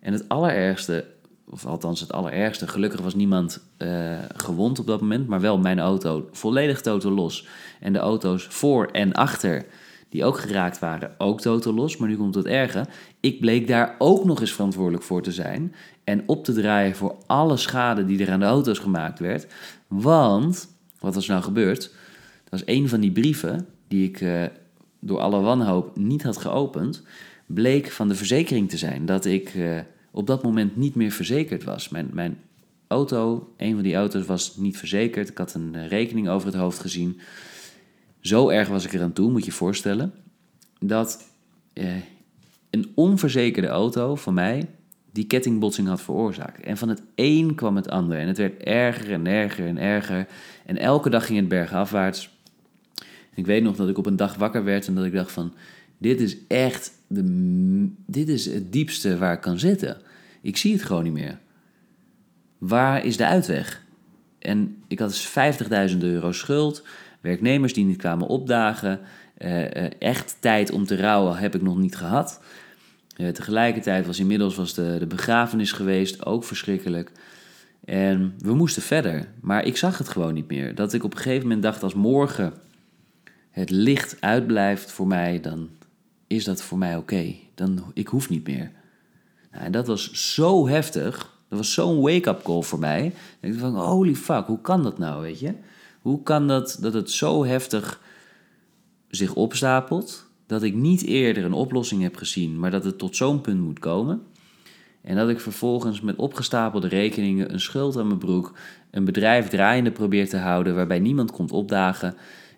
En 0.00 0.12
het 0.12 0.28
allerergste, 0.28 1.04
of 1.48 1.66
althans 1.66 2.00
het 2.00 2.12
allerergste, 2.12 2.68
gelukkig 2.68 3.00
was 3.00 3.14
niemand 3.14 3.64
uh, 3.78 4.18
gewond 4.36 4.78
op 4.78 4.86
dat 4.86 5.00
moment, 5.00 5.28
maar 5.28 5.40
wel 5.40 5.58
mijn 5.58 5.78
auto 5.78 6.28
volledig 6.32 6.80
totaal 6.80 7.12
los. 7.12 7.46
En 7.80 7.92
de 7.92 7.98
auto's 7.98 8.44
voor 8.44 8.86
en 8.86 9.12
achter, 9.12 9.66
die 10.08 10.24
ook 10.24 10.38
geraakt 10.38 10.78
waren, 10.78 11.14
ook 11.18 11.40
totaal 11.40 11.74
los. 11.74 11.96
Maar 11.96 12.08
nu 12.08 12.16
komt 12.16 12.34
het 12.34 12.46
erge. 12.46 12.86
Ik 13.20 13.40
bleek 13.40 13.66
daar 13.66 13.94
ook 13.98 14.24
nog 14.24 14.40
eens 14.40 14.52
verantwoordelijk 14.52 15.02
voor 15.02 15.22
te 15.22 15.32
zijn 15.32 15.74
en 16.04 16.22
op 16.26 16.44
te 16.44 16.52
draaien 16.52 16.96
voor 16.96 17.16
alle 17.26 17.56
schade 17.56 18.04
die 18.04 18.24
er 18.24 18.32
aan 18.32 18.40
de 18.40 18.46
auto's 18.46 18.78
gemaakt 18.78 19.18
werd. 19.18 19.46
Want, 19.88 20.68
wat 21.00 21.14
was 21.14 21.26
nou 21.26 21.42
gebeurd? 21.42 21.80
Dat 22.42 22.60
was 22.60 22.62
een 22.64 22.88
van 22.88 23.00
die 23.00 23.12
brieven 23.12 23.66
die 23.88 24.08
ik 24.08 24.20
uh, 24.20 24.44
door 25.00 25.18
alle 25.18 25.40
wanhoop 25.40 25.96
niet 25.96 26.22
had 26.22 26.36
geopend, 26.36 27.02
bleek 27.46 27.90
van 27.90 28.08
de 28.08 28.14
verzekering 28.14 28.68
te 28.68 28.76
zijn 28.76 29.06
dat 29.06 29.24
ik 29.24 29.54
uh, 29.54 29.78
op 30.10 30.26
dat 30.26 30.42
moment 30.42 30.76
niet 30.76 30.94
meer 30.94 31.10
verzekerd 31.10 31.64
was. 31.64 31.88
Mijn, 31.88 32.08
mijn 32.12 32.38
auto, 32.86 33.52
een 33.56 33.74
van 33.74 33.82
die 33.82 33.94
auto's 33.94 34.26
was 34.26 34.56
niet 34.56 34.78
verzekerd. 34.78 35.28
Ik 35.28 35.38
had 35.38 35.54
een 35.54 35.88
rekening 35.88 36.28
over 36.28 36.46
het 36.46 36.56
hoofd 36.56 36.78
gezien. 36.78 37.20
Zo 38.20 38.48
erg 38.48 38.68
was 38.68 38.84
ik 38.84 38.92
eraan 38.92 39.12
toe, 39.12 39.30
moet 39.30 39.44
je 39.44 39.50
je 39.50 39.56
voorstellen, 39.56 40.12
dat 40.78 41.28
een 42.70 42.92
onverzekerde 42.94 43.68
auto 43.68 44.16
van 44.16 44.34
mij 44.34 44.68
die 45.12 45.26
kettingbotsing 45.26 45.88
had 45.88 46.02
veroorzaakt. 46.02 46.60
En 46.60 46.76
van 46.76 46.88
het 46.88 47.02
een 47.14 47.54
kwam 47.54 47.76
het 47.76 47.88
ander. 47.88 48.18
En 48.18 48.26
het 48.26 48.38
werd 48.38 48.62
erger 48.62 49.12
en 49.12 49.26
erger 49.26 49.66
en 49.66 49.78
erger. 49.78 50.26
En 50.66 50.76
elke 50.76 51.10
dag 51.10 51.26
ging 51.26 51.38
het 51.38 51.48
bergafwaarts. 51.48 52.38
ik 53.34 53.46
weet 53.46 53.62
nog 53.62 53.76
dat 53.76 53.88
ik 53.88 53.98
op 53.98 54.06
een 54.06 54.16
dag 54.16 54.34
wakker 54.34 54.64
werd 54.64 54.86
en 54.86 54.94
dat 54.94 55.04
ik 55.04 55.12
dacht 55.12 55.32
van... 55.32 55.52
Dit 55.98 56.20
is 56.20 56.36
echt 56.46 56.92
de, 57.06 57.88
dit 58.06 58.28
is 58.28 58.46
het 58.46 58.72
diepste 58.72 59.18
waar 59.18 59.32
ik 59.32 59.40
kan 59.40 59.58
zitten. 59.58 59.96
Ik 60.40 60.56
zie 60.56 60.72
het 60.72 60.82
gewoon 60.82 61.02
niet 61.02 61.12
meer. 61.12 61.38
Waar 62.58 63.04
is 63.04 63.16
de 63.16 63.26
uitweg? 63.26 63.82
En 64.38 64.76
ik 64.88 64.98
had 64.98 65.08
dus 65.08 65.92
50.000 65.92 65.98
euro 65.98 66.32
schuld. 66.32 66.82
Werknemers 67.20 67.72
die 67.72 67.84
niet 67.84 67.96
kwamen 67.96 68.26
opdagen. 68.26 69.00
Uh, 69.38 70.02
echt 70.02 70.36
tijd 70.40 70.70
om 70.70 70.86
te 70.86 70.96
rouwen 70.96 71.36
heb 71.36 71.54
ik 71.54 71.62
nog 71.62 71.78
niet 71.78 71.96
gehad. 71.96 72.40
Uh, 73.20 73.28
tegelijkertijd 73.28 74.06
was 74.06 74.18
inmiddels 74.18 74.54
was 74.54 74.74
de, 74.74 74.96
de 74.98 75.06
begrafenis 75.06 75.72
geweest, 75.72 76.26
ook 76.26 76.44
verschrikkelijk. 76.44 77.12
En 77.84 78.34
we 78.38 78.54
moesten 78.54 78.82
verder, 78.82 79.28
maar 79.40 79.64
ik 79.64 79.76
zag 79.76 79.98
het 79.98 80.08
gewoon 80.08 80.34
niet 80.34 80.48
meer. 80.48 80.74
Dat 80.74 80.92
ik 80.92 81.04
op 81.04 81.12
een 81.12 81.18
gegeven 81.18 81.42
moment 81.42 81.62
dacht, 81.62 81.82
als 81.82 81.94
morgen 81.94 82.52
het 83.50 83.70
licht 83.70 84.16
uitblijft 84.20 84.92
voor 84.92 85.06
mij, 85.06 85.40
dan 85.40 85.68
is 86.26 86.44
dat 86.44 86.62
voor 86.62 86.78
mij 86.78 86.96
oké. 86.96 87.34
Dan 87.54 87.84
Ik 87.94 88.06
hoef 88.06 88.28
niet 88.28 88.46
meer. 88.46 88.70
Nou, 89.52 89.64
en 89.64 89.72
dat 89.72 89.86
was 89.86 90.32
zo 90.32 90.68
heftig. 90.68 91.38
Dat 91.48 91.58
was 91.58 91.72
zo'n 91.72 92.00
wake-up 92.00 92.42
call 92.42 92.62
voor 92.62 92.78
mij. 92.78 93.06
Ik 93.40 93.48
dacht 93.48 93.60
van, 93.60 93.76
holy 93.76 94.14
fuck, 94.14 94.46
hoe 94.46 94.60
kan 94.60 94.82
dat 94.82 94.98
nou, 94.98 95.22
weet 95.22 95.40
je? 95.40 95.54
Hoe 96.02 96.22
kan 96.22 96.48
dat 96.48 96.78
dat 96.80 96.92
het 96.92 97.10
zo 97.10 97.44
heftig 97.44 98.00
zich 99.08 99.34
opstapelt 99.34 100.29
dat 100.50 100.62
ik 100.62 100.74
niet 100.74 101.04
eerder 101.04 101.44
een 101.44 101.52
oplossing 101.52 102.02
heb 102.02 102.16
gezien, 102.16 102.58
maar 102.58 102.70
dat 102.70 102.84
het 102.84 102.98
tot 102.98 103.16
zo'n 103.16 103.40
punt 103.40 103.60
moet 103.60 103.78
komen. 103.78 104.22
En 105.00 105.16
dat 105.16 105.28
ik 105.28 105.40
vervolgens 105.40 106.00
met 106.00 106.16
opgestapelde 106.16 106.88
rekeningen, 106.88 107.52
een 107.52 107.60
schuld 107.60 107.96
aan 107.96 108.06
mijn 108.06 108.18
broek, 108.18 108.52
een 108.90 109.04
bedrijf 109.04 109.48
draaiende 109.48 109.92
probeer 109.92 110.28
te 110.28 110.36
houden 110.36 110.74
waarbij 110.74 110.98
niemand 110.98 111.30
komt 111.30 111.52
opdagen 111.52 112.14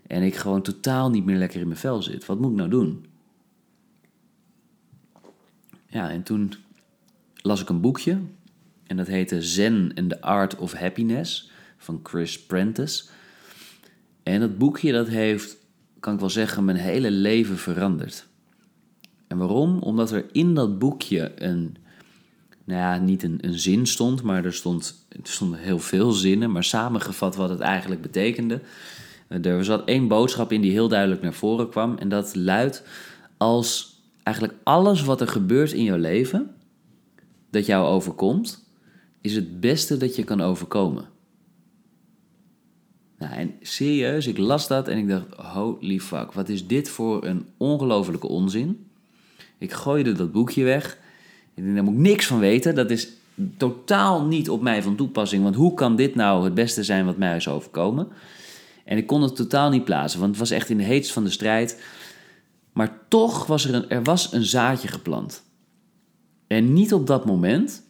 en 0.06 0.22
ik 0.22 0.34
gewoon 0.34 0.62
totaal 0.62 1.10
niet 1.10 1.24
meer 1.24 1.36
lekker 1.36 1.60
in 1.60 1.66
mijn 1.66 1.78
vel 1.78 2.02
zit. 2.02 2.26
Wat 2.26 2.38
moet 2.38 2.50
ik 2.50 2.56
nou 2.56 2.70
doen? 2.70 3.06
Ja, 5.86 6.10
en 6.10 6.22
toen 6.22 6.54
las 7.42 7.60
ik 7.60 7.68
een 7.68 7.80
boekje 7.80 8.18
en 8.86 8.96
dat 8.96 9.06
heette 9.06 9.42
Zen 9.42 9.92
and 9.94 10.08
the 10.08 10.20
Art 10.20 10.56
of 10.56 10.72
Happiness 10.72 11.50
van 11.76 12.00
Chris 12.02 12.42
Prentice. 12.46 13.04
En 14.22 14.40
dat 14.40 14.58
boekje 14.58 14.92
dat 14.92 15.08
heeft 15.08 15.61
kan 16.02 16.14
ik 16.14 16.20
wel 16.20 16.30
zeggen, 16.30 16.64
mijn 16.64 16.76
hele 16.76 17.10
leven 17.10 17.58
veranderd. 17.58 18.26
En 19.26 19.38
waarom? 19.38 19.78
Omdat 19.78 20.10
er 20.10 20.24
in 20.32 20.54
dat 20.54 20.78
boekje 20.78 21.32
een, 21.42 21.76
nou 22.64 22.80
ja, 22.80 22.98
niet 22.98 23.22
een, 23.22 23.38
een 23.40 23.58
zin 23.58 23.86
stond, 23.86 24.22
maar 24.22 24.44
er, 24.44 24.52
stond, 24.52 25.06
er 25.08 25.18
stonden 25.22 25.58
heel 25.58 25.78
veel 25.78 26.12
zinnen, 26.12 26.52
maar 26.52 26.64
samengevat 26.64 27.36
wat 27.36 27.48
het 27.48 27.60
eigenlijk 27.60 28.02
betekende. 28.02 28.60
Eh, 29.28 29.44
er 29.44 29.64
zat 29.64 29.84
één 29.84 30.08
boodschap 30.08 30.52
in 30.52 30.60
die 30.60 30.70
heel 30.70 30.88
duidelijk 30.88 31.22
naar 31.22 31.34
voren 31.34 31.68
kwam 31.68 31.96
en 31.98 32.08
dat 32.08 32.34
luidt 32.34 32.82
als 33.36 34.00
eigenlijk 34.22 34.58
alles 34.62 35.02
wat 35.02 35.20
er 35.20 35.28
gebeurt 35.28 35.72
in 35.72 35.84
jouw 35.84 35.98
leven, 35.98 36.54
dat 37.50 37.66
jou 37.66 37.86
overkomt, 37.86 38.64
is 39.20 39.34
het 39.34 39.60
beste 39.60 39.96
dat 39.96 40.16
je 40.16 40.24
kan 40.24 40.40
overkomen. 40.40 41.04
Nou, 43.22 43.34
en 43.34 43.54
serieus, 43.60 44.26
ik 44.26 44.38
las 44.38 44.68
dat 44.68 44.88
en 44.88 44.98
ik 44.98 45.08
dacht, 45.08 45.26
holy 45.36 46.00
fuck, 46.00 46.32
wat 46.32 46.48
is 46.48 46.66
dit 46.66 46.88
voor 46.88 47.24
een 47.24 47.46
ongelofelijke 47.56 48.28
onzin. 48.28 48.86
Ik 49.58 49.72
gooide 49.72 50.12
dat 50.12 50.32
boekje 50.32 50.64
weg. 50.64 50.98
Ik 51.54 51.62
denk, 51.62 51.74
daar 51.74 51.84
moet 51.84 51.94
ik 51.94 52.00
niks 52.00 52.26
van 52.26 52.38
weten. 52.38 52.74
Dat 52.74 52.90
is 52.90 53.08
totaal 53.56 54.24
niet 54.24 54.50
op 54.50 54.62
mij 54.62 54.82
van 54.82 54.96
toepassing. 54.96 55.42
Want 55.42 55.54
hoe 55.54 55.74
kan 55.74 55.96
dit 55.96 56.14
nou 56.14 56.44
het 56.44 56.54
beste 56.54 56.84
zijn 56.84 57.04
wat 57.04 57.16
mij 57.16 57.36
is 57.36 57.48
overkomen? 57.48 58.08
En 58.84 58.96
ik 58.96 59.06
kon 59.06 59.22
het 59.22 59.36
totaal 59.36 59.70
niet 59.70 59.84
plaatsen, 59.84 60.20
want 60.20 60.30
het 60.30 60.40
was 60.40 60.50
echt 60.50 60.70
in 60.70 60.76
de 60.76 60.84
heetst 60.84 61.12
van 61.12 61.24
de 61.24 61.30
strijd. 61.30 61.82
Maar 62.72 62.98
toch 63.08 63.46
was 63.46 63.64
er 63.64 63.74
een, 63.74 63.88
er 63.88 64.02
was 64.02 64.32
een 64.32 64.44
zaadje 64.44 64.88
geplant. 64.88 65.42
En 66.46 66.72
niet 66.72 66.92
op 66.92 67.06
dat 67.06 67.24
moment, 67.24 67.82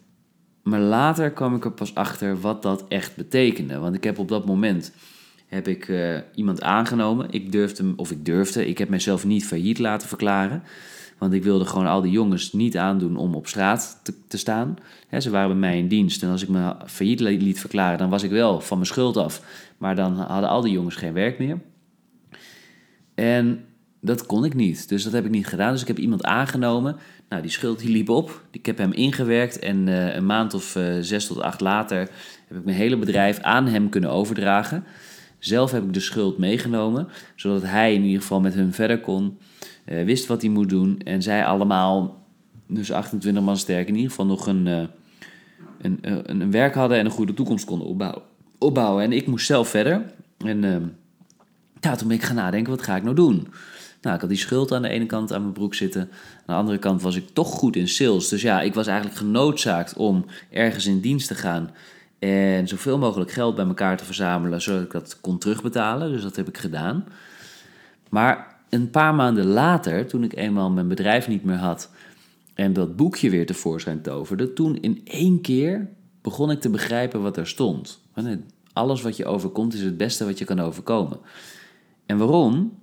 maar 0.62 0.81
later 0.81 1.31
kwam 1.31 1.55
ik 1.55 1.64
er 1.64 1.73
pas 1.73 1.95
achter 1.95 2.40
wat 2.40 2.62
dat 2.62 2.85
echt 2.88 3.16
betekende. 3.16 3.79
Want 3.79 3.95
ik 3.95 4.05
heb 4.05 4.18
op 4.18 4.29
dat 4.29 4.47
moment 4.47 4.92
heb 5.53 5.69
ik 5.69 5.88
uh, 5.88 6.19
iemand 6.35 6.62
aangenomen. 6.62 7.27
Ik 7.31 7.53
durfde, 7.53 7.93
of 7.97 8.11
ik 8.11 8.25
durfde, 8.25 8.67
ik 8.67 8.79
heb 8.79 8.88
mezelf 8.88 9.25
niet 9.25 9.47
failliet 9.47 9.79
laten 9.79 10.09
verklaren. 10.09 10.62
Want 11.19 11.33
ik 11.33 11.43
wilde 11.43 11.65
gewoon 11.65 11.87
al 11.87 12.01
die 12.01 12.12
jongens 12.12 12.53
niet 12.53 12.77
aandoen 12.77 13.17
om 13.17 13.35
op 13.35 13.47
straat 13.47 14.01
te, 14.29 14.37
staan. 14.37 14.77
ze 15.19 15.31
waren 15.31 15.49
bij 15.49 15.59
mij 15.59 15.79
in 15.79 15.88
dienst. 15.88 16.23
En 16.23 16.31
als 16.31 16.43
ik 16.43 16.49
me 16.49 16.75
failliet 16.87 17.21
liet 17.21 17.61
verklaren, 17.61 17.99
dan 17.99 18.11
was 18.11 18.23
ik 18.23 18.31
wel 18.31 18.61
van 18.61 18.77
mijn 18.77 18.88
schuld 18.88 19.17
af. 19.17 19.43
Maar 19.79 19.97
dan 19.97 20.17
hadden 20.17 20.51
al 20.51 20.61
die 20.61 20.73
jongens 20.73 20.97
geen 20.97 21.12
werk 21.12 21.38
meer. 21.38 21.59
En 23.15 23.65
dat 24.01 24.27
kon 24.27 24.45
ik 24.45 24.55
niet. 24.55 24.88
Dus 24.88 25.03
dat 25.05 25.12
heb 25.12 25.25
ik 25.25 25.31
niet 25.31 25.47
gedaan. 25.47 25.73
Dus 25.73 25.81
ik 25.81 25.88
heb 25.88 25.99
iemand 25.99 26.25
aangenomen. 26.25 26.97
Nou, 27.29 27.43
die 27.43 27.51
schuld 27.51 27.79
die 27.79 27.91
liep 27.91 28.09
op. 28.09 28.43
Ik 28.51 28.67
heb 28.67 28.79
hem 28.79 28.93
ingewerkt. 28.93 29.59
En 29.59 29.87
uh, 29.87 30.15
een 30.15 30.27
maand 30.27 30.55
of 30.55 30.77
uh, 30.77 30.97
zes 31.01 31.27
tot 31.27 31.41
acht 31.41 31.61
later 31.61 31.99
heb 32.49 32.59
ik 32.59 32.65
mijn 32.65 32.77
hele 32.77 32.97
bedrijf 32.97 33.41
aan 33.41 33.67
hem 33.67 33.88
kunnen 33.88 34.11
overdragen. 34.11 34.85
Zelf 35.42 35.70
heb 35.70 35.85
ik 35.85 35.92
de 35.92 36.00
schuld 36.00 36.38
meegenomen, 36.38 37.09
zodat 37.37 37.62
hij 37.62 37.94
in 37.94 38.02
ieder 38.02 38.20
geval 38.20 38.40
met 38.40 38.55
hun 38.55 38.72
verder 38.72 39.00
kon, 39.00 39.38
uh, 39.87 40.05
wist 40.05 40.26
wat 40.26 40.42
hij 40.42 40.50
moet 40.50 40.68
doen 40.68 41.00
en 41.05 41.22
zij 41.22 41.44
allemaal, 41.44 42.24
dus 42.66 42.92
28 42.92 43.42
man 43.42 43.57
sterk, 43.57 43.88
in 43.88 43.94
ieder 43.94 44.11
geval 44.11 44.26
nog 44.26 44.46
een, 44.46 44.66
uh, 44.66 44.83
een, 45.81 45.98
uh, 46.02 46.18
een, 46.22 46.50
werk 46.50 46.74
hadden 46.74 46.98
en 46.98 47.05
een 47.05 47.11
goede 47.11 47.35
toekomst 47.35 47.64
konden 47.64 47.87
opbouwen. 47.87 48.22
opbouwen. 48.59 49.05
En 49.05 49.12
ik 49.12 49.26
moest 49.26 49.46
zelf 49.46 49.68
verder. 49.68 50.02
En 50.38 50.64
ehm, 50.64 50.85
ja, 51.81 51.96
toen 51.96 52.09
ben 52.09 52.16
ik 52.16 52.22
gaan 52.22 52.37
nadenken, 52.37 52.72
wat 52.72 52.83
ga 52.83 52.96
ik 52.96 53.02
nou 53.02 53.14
doen? 53.14 53.48
Nou, 54.02 54.14
ik 54.14 54.20
had 54.20 54.31
die 54.31 54.38
schuld 54.38 54.72
aan 54.72 54.83
de 54.83 54.88
ene 54.88 55.07
kant 55.07 55.33
aan 55.33 55.40
mijn 55.40 55.52
broek 55.52 55.74
zitten. 55.74 56.00
Aan 56.00 56.09
de 56.46 56.52
andere 56.52 56.78
kant 56.78 57.02
was 57.02 57.16
ik 57.16 57.28
toch 57.33 57.48
goed 57.48 57.76
in 57.76 57.88
sales. 57.88 58.28
Dus 58.28 58.42
ja, 58.42 58.61
ik 58.61 58.74
was 58.74 58.87
eigenlijk 58.87 59.18
genoodzaakt 59.18 59.96
om 59.96 60.24
ergens 60.50 60.87
in 60.87 61.00
dienst 61.00 61.28
te 61.28 61.35
gaan 61.35 61.70
en 62.28 62.68
zoveel 62.68 62.98
mogelijk 62.98 63.30
geld 63.30 63.54
bij 63.54 63.66
elkaar 63.66 63.96
te 63.96 64.04
verzamelen, 64.04 64.62
zodat 64.62 64.82
ik 64.82 64.90
dat 64.90 65.20
kon 65.20 65.38
terugbetalen. 65.38 66.12
Dus 66.12 66.22
dat 66.22 66.37
heb 66.37 66.48
ik 66.48 66.58
gedaan. 66.58 67.04
Maar 68.08 68.56
een 68.68 68.90
paar 68.90 69.14
maanden 69.14 69.46
later, 69.46 70.06
toen 70.06 70.24
ik 70.24 70.37
eenmaal 70.37 70.70
mijn 70.70 70.88
bedrijf 70.88 71.28
niet 71.28 71.44
meer 71.44 71.56
had 71.56 71.90
en 72.54 72.72
dat 72.72 72.96
boekje 72.96 73.30
weer 73.30 73.46
tevoorschijn 73.46 74.02
toverde, 74.02 74.52
toen 74.52 74.80
in 74.80 75.00
één 75.04 75.40
keer 75.40 75.88
begon 76.20 76.50
ik 76.50 76.61
te 76.61 76.70
begrijpen 76.70 77.22
wat 77.22 77.37
er 77.37 77.46
stond. 77.46 78.00
Alles 78.72 79.02
wat 79.02 79.16
je 79.16 79.24
overkomt 79.24 79.74
is 79.74 79.80
het 79.80 79.96
beste 79.96 80.24
wat 80.24 80.38
je 80.38 80.44
kan 80.44 80.61
overkomen. 80.61 81.18
En 82.06 82.18
waarom? 82.18 82.78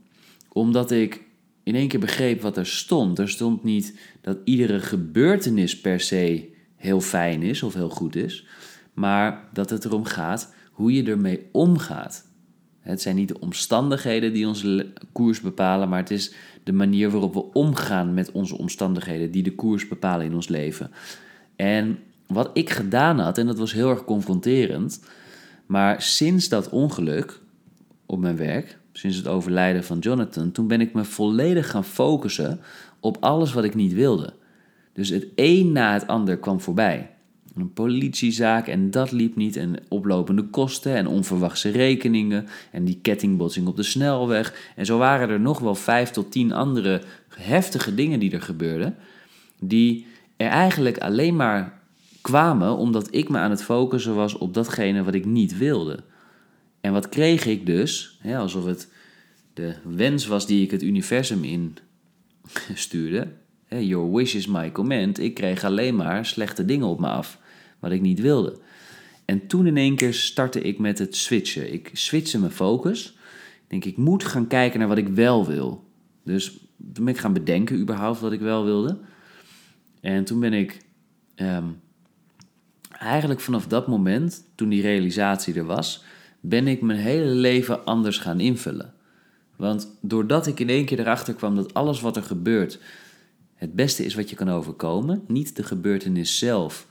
Omdat 0.53 0.91
ik 0.91 1.21
in 1.63 1.75
één 1.75 1.87
keer 1.87 1.99
begreep 1.99 2.41
wat 2.41 2.57
er 2.57 2.67
stond. 2.67 3.19
Er 3.19 3.29
stond 3.29 3.63
niet 3.63 3.99
dat 4.21 4.37
iedere 4.43 4.79
gebeurtenis 4.79 5.79
per 5.79 5.99
se 5.99 6.53
heel 6.75 7.01
fijn 7.01 7.41
is 7.41 7.63
of 7.63 7.73
heel 7.73 7.89
goed 7.89 8.15
is 8.15 8.45
maar 8.93 9.43
dat 9.53 9.69
het 9.69 9.85
erom 9.85 10.03
gaat 10.03 10.53
hoe 10.71 10.93
je 10.93 11.03
ermee 11.03 11.49
omgaat. 11.51 12.27
Het 12.79 13.01
zijn 13.01 13.15
niet 13.15 13.27
de 13.27 13.39
omstandigheden 13.39 14.33
die 14.33 14.47
onze 14.47 14.93
koers 15.11 15.41
bepalen, 15.41 15.89
maar 15.89 15.99
het 15.99 16.11
is 16.11 16.33
de 16.63 16.73
manier 16.73 17.09
waarop 17.09 17.33
we 17.33 17.53
omgaan 17.53 18.13
met 18.13 18.31
onze 18.31 18.57
omstandigheden 18.57 19.31
die 19.31 19.43
de 19.43 19.55
koers 19.55 19.87
bepalen 19.87 20.25
in 20.25 20.35
ons 20.35 20.47
leven. 20.47 20.91
En 21.55 21.99
wat 22.27 22.49
ik 22.53 22.69
gedaan 22.69 23.19
had, 23.19 23.37
en 23.37 23.45
dat 23.45 23.57
was 23.57 23.73
heel 23.73 23.89
erg 23.89 24.03
confronterend, 24.05 25.03
maar 25.65 26.01
sinds 26.01 26.49
dat 26.49 26.69
ongeluk 26.69 27.39
op 28.05 28.19
mijn 28.19 28.37
werk, 28.37 28.77
sinds 28.91 29.17
het 29.17 29.27
overlijden 29.27 29.83
van 29.83 29.99
Jonathan, 29.99 30.51
toen 30.51 30.67
ben 30.67 30.81
ik 30.81 30.93
me 30.93 31.03
volledig 31.03 31.69
gaan 31.69 31.85
focussen 31.85 32.59
op 32.99 33.17
alles 33.19 33.53
wat 33.53 33.63
ik 33.63 33.75
niet 33.75 33.93
wilde. 33.93 34.33
Dus 34.93 35.09
het 35.09 35.27
een 35.35 35.71
na 35.71 35.93
het 35.93 36.07
ander 36.07 36.37
kwam 36.37 36.61
voorbij. 36.61 37.09
Een 37.59 37.73
politiezaak 37.73 38.67
en 38.67 38.91
dat 38.91 39.11
liep 39.11 39.35
niet 39.35 39.55
en 39.55 39.75
oplopende 39.87 40.43
kosten 40.43 40.95
en 40.95 41.07
onverwachte 41.07 41.69
rekeningen 41.69 42.47
en 42.71 42.85
die 42.85 42.99
kettingbotsing 43.01 43.67
op 43.67 43.75
de 43.75 43.83
snelweg. 43.83 44.71
En 44.75 44.85
zo 44.85 44.97
waren 44.97 45.29
er 45.29 45.39
nog 45.39 45.59
wel 45.59 45.75
vijf 45.75 46.09
tot 46.09 46.31
tien 46.31 46.53
andere 46.53 47.01
heftige 47.35 47.95
dingen 47.95 48.19
die 48.19 48.31
er 48.31 48.41
gebeurden, 48.41 48.95
die 49.59 50.05
er 50.37 50.49
eigenlijk 50.49 50.97
alleen 50.97 51.35
maar 51.35 51.79
kwamen 52.21 52.77
omdat 52.77 53.07
ik 53.11 53.29
me 53.29 53.37
aan 53.37 53.49
het 53.49 53.63
focussen 53.63 54.15
was 54.15 54.37
op 54.37 54.53
datgene 54.53 55.03
wat 55.03 55.13
ik 55.13 55.25
niet 55.25 55.57
wilde. 55.57 55.99
En 56.81 56.93
wat 56.93 57.09
kreeg 57.09 57.45
ik 57.45 57.65
dus? 57.65 58.19
alsof 58.35 58.65
het 58.65 58.87
de 59.53 59.75
wens 59.83 60.27
was 60.27 60.47
die 60.47 60.63
ik 60.63 60.71
het 60.71 60.83
universum 60.83 61.43
in 61.43 61.77
stuurde. 62.73 63.27
Your 63.69 64.11
wish 64.11 64.35
is 64.35 64.47
my 64.47 64.71
command. 64.71 65.19
Ik 65.19 65.33
kreeg 65.33 65.63
alleen 65.63 65.95
maar 65.95 66.25
slechte 66.25 66.65
dingen 66.65 66.87
op 66.87 66.99
me 66.99 67.07
af, 67.07 67.39
wat 67.79 67.91
ik 67.91 68.01
niet 68.01 68.19
wilde. 68.19 68.57
En 69.25 69.47
toen 69.47 69.67
in 69.67 69.77
één 69.77 69.95
keer 69.95 70.13
startte 70.13 70.61
ik 70.61 70.79
met 70.79 70.99
het 70.99 71.15
switchen. 71.15 71.73
Ik 71.73 71.89
switchte 71.93 72.39
mijn 72.39 72.51
focus. 72.51 73.07
Ik 73.63 73.69
denk, 73.69 73.85
ik 73.85 73.97
moet 73.97 74.23
gaan 74.23 74.47
kijken 74.47 74.79
naar 74.79 74.87
wat 74.87 74.97
ik 74.97 75.07
wel 75.07 75.45
wil. 75.45 75.83
Dus 76.23 76.57
toen 76.93 77.05
ben 77.05 77.13
ik 77.13 77.19
gaan 77.19 77.33
bedenken 77.33 77.79
überhaupt 77.79 78.19
wat 78.19 78.31
ik 78.31 78.39
wel 78.39 78.63
wilde. 78.63 78.97
En 80.01 80.23
toen 80.23 80.39
ben 80.39 80.53
ik 80.53 80.81
ehm, 81.35 81.67
eigenlijk 82.91 83.39
vanaf 83.39 83.67
dat 83.67 83.87
moment, 83.87 84.43
toen 84.55 84.69
die 84.69 84.81
realisatie 84.81 85.53
er 85.53 85.65
was, 85.65 86.03
ben 86.39 86.67
ik 86.67 86.81
mijn 86.81 86.99
hele 86.99 87.29
leven 87.29 87.85
anders 87.85 88.17
gaan 88.17 88.39
invullen. 88.39 88.93
Want 89.55 89.97
doordat 90.01 90.47
ik 90.47 90.59
in 90.59 90.69
één 90.69 90.85
keer 90.85 90.99
erachter 90.99 91.33
kwam 91.33 91.55
dat 91.55 91.73
alles 91.73 92.01
wat 92.01 92.15
er 92.15 92.23
gebeurt 92.23 92.79
het 93.59 93.73
beste 93.73 94.05
is 94.05 94.15
wat 94.15 94.29
je 94.29 94.35
kan 94.35 94.49
overkomen, 94.49 95.23
niet 95.27 95.55
de 95.55 95.63
gebeurtenis 95.63 96.37
zelf, 96.37 96.87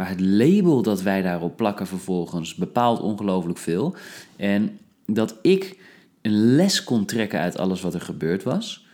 maar 0.00 0.08
het 0.08 0.20
label 0.20 0.82
dat 0.82 1.02
wij 1.02 1.22
daarop 1.22 1.56
plakken 1.56 1.86
vervolgens 1.86 2.54
bepaalt 2.54 3.00
ongelooflijk 3.00 3.58
veel. 3.58 3.96
En 4.36 4.78
dat 5.06 5.38
ik 5.42 5.78
een 6.22 6.54
les 6.54 6.84
kon 6.84 7.04
trekken 7.04 7.40
uit 7.40 7.58
alles 7.58 7.80
wat 7.80 7.94
er 7.94 8.00
gebeurd 8.00 8.42
was. 8.42 8.86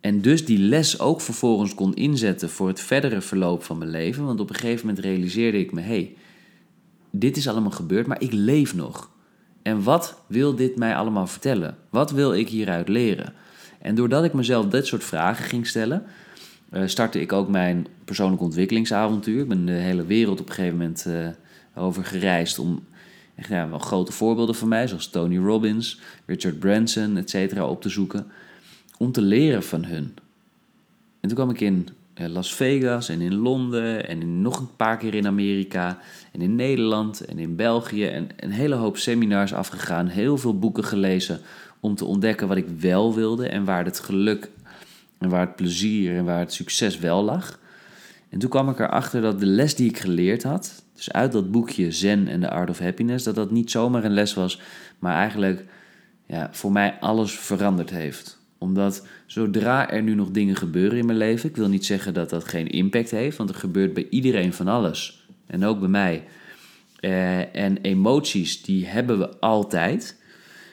En 0.00 0.20
dus 0.20 0.44
die 0.44 0.58
les 0.58 1.00
ook 1.00 1.20
vervolgens 1.20 1.74
kon 1.74 1.94
inzetten 1.94 2.50
voor 2.50 2.68
het 2.68 2.80
verdere 2.80 3.20
verloop 3.20 3.62
van 3.62 3.78
mijn 3.78 3.90
leven. 3.90 4.24
Want 4.24 4.40
op 4.40 4.48
een 4.48 4.54
gegeven 4.54 4.86
moment 4.86 5.04
realiseerde 5.04 5.58
ik 5.58 5.72
me: 5.72 5.80
hé, 5.80 5.86
hey, 5.86 6.16
dit 7.10 7.36
is 7.36 7.48
allemaal 7.48 7.70
gebeurd, 7.70 8.06
maar 8.06 8.22
ik 8.22 8.32
leef 8.32 8.74
nog. 8.74 9.10
En 9.62 9.82
wat 9.82 10.22
wil 10.26 10.54
dit 10.54 10.76
mij 10.76 10.96
allemaal 10.96 11.26
vertellen? 11.26 11.76
Wat 11.90 12.10
wil 12.10 12.34
ik 12.34 12.48
hieruit 12.48 12.88
leren? 12.88 13.34
En 13.80 13.94
doordat 13.94 14.24
ik 14.24 14.32
mezelf 14.32 14.66
dit 14.66 14.86
soort 14.86 15.04
vragen 15.04 15.44
ging 15.44 15.66
stellen, 15.66 16.02
startte 16.72 17.20
ik 17.20 17.32
ook 17.32 17.48
mijn 17.48 17.86
persoonlijk 18.04 18.42
ontwikkelingsavontuur. 18.42 19.40
Ik 19.40 19.48
ben 19.48 19.66
de 19.66 19.72
hele 19.72 20.06
wereld 20.06 20.40
op 20.40 20.48
een 20.48 20.54
gegeven 20.54 20.78
moment 20.78 21.04
uh, 21.08 21.28
over 21.74 22.04
gereisd 22.04 22.58
om 22.58 22.84
echt 23.34 23.48
ja, 23.48 23.68
wel 23.68 23.78
grote 23.78 24.12
voorbeelden 24.12 24.54
van 24.54 24.68
mij, 24.68 24.88
zoals 24.88 25.08
Tony 25.08 25.38
Robbins, 25.38 26.00
Richard 26.26 26.58
Branson, 26.58 27.16
et 27.16 27.30
cetera, 27.30 27.66
op 27.66 27.82
te 27.82 27.88
zoeken. 27.88 28.26
Om 28.98 29.12
te 29.12 29.22
leren 29.22 29.62
van 29.62 29.84
hun. 29.84 30.14
En 31.20 31.28
toen 31.28 31.34
kwam 31.34 31.50
ik 31.50 31.60
in 31.60 31.88
eh, 32.14 32.28
Las 32.28 32.54
Vegas 32.54 33.08
en 33.08 33.20
in 33.20 33.34
Londen 33.34 34.08
en 34.08 34.20
in 34.20 34.42
nog 34.42 34.58
een 34.58 34.76
paar 34.76 34.96
keer 34.96 35.14
in 35.14 35.26
Amerika 35.26 35.98
en 36.32 36.40
in 36.40 36.54
Nederland 36.54 37.24
en 37.24 37.38
in 37.38 37.56
België 37.56 38.06
en 38.06 38.28
een 38.36 38.50
hele 38.50 38.74
hoop 38.74 38.96
seminars 38.96 39.54
afgegaan, 39.54 40.06
heel 40.06 40.38
veel 40.38 40.58
boeken 40.58 40.84
gelezen 40.84 41.40
om 41.80 41.94
te 41.94 42.04
ontdekken 42.04 42.48
wat 42.48 42.56
ik 42.56 42.68
wel 42.78 43.14
wilde 43.14 43.48
en 43.48 43.64
waar 43.64 43.84
het 43.84 44.00
geluk 44.00 44.50
en 45.20 45.28
waar 45.28 45.46
het 45.46 45.56
plezier 45.56 46.16
en 46.16 46.24
waar 46.24 46.38
het 46.38 46.52
succes 46.52 46.98
wel 46.98 47.22
lag. 47.22 47.60
En 48.28 48.38
toen 48.38 48.50
kwam 48.50 48.68
ik 48.68 48.78
erachter 48.78 49.20
dat 49.20 49.40
de 49.40 49.46
les 49.46 49.74
die 49.74 49.88
ik 49.88 49.98
geleerd 49.98 50.42
had, 50.42 50.84
dus 50.94 51.12
uit 51.12 51.32
dat 51.32 51.50
boekje 51.50 51.92
Zen 51.92 52.28
en 52.28 52.40
the 52.40 52.50
Art 52.50 52.70
of 52.70 52.78
Happiness, 52.78 53.24
dat 53.24 53.34
dat 53.34 53.50
niet 53.50 53.70
zomaar 53.70 54.04
een 54.04 54.12
les 54.12 54.34
was, 54.34 54.60
maar 54.98 55.14
eigenlijk 55.14 55.64
ja, 56.26 56.48
voor 56.52 56.72
mij 56.72 56.96
alles 57.00 57.38
veranderd 57.38 57.90
heeft 57.90 58.40
omdat 58.60 59.06
zodra 59.26 59.90
er 59.90 60.02
nu 60.02 60.14
nog 60.14 60.30
dingen 60.30 60.56
gebeuren 60.56 60.98
in 60.98 61.06
mijn 61.06 61.18
leven, 61.18 61.48
ik 61.48 61.56
wil 61.56 61.68
niet 61.68 61.86
zeggen 61.86 62.14
dat 62.14 62.30
dat 62.30 62.44
geen 62.44 62.66
impact 62.66 63.10
heeft, 63.10 63.36
want 63.36 63.50
er 63.50 63.54
gebeurt 63.54 63.94
bij 63.94 64.06
iedereen 64.10 64.52
van 64.52 64.68
alles. 64.68 65.26
En 65.46 65.64
ook 65.64 65.80
bij 65.80 65.88
mij. 65.88 66.24
Eh, 67.00 67.56
en 67.56 67.76
emoties, 67.76 68.62
die 68.62 68.86
hebben 68.86 69.18
we 69.18 69.38
altijd. 69.38 70.22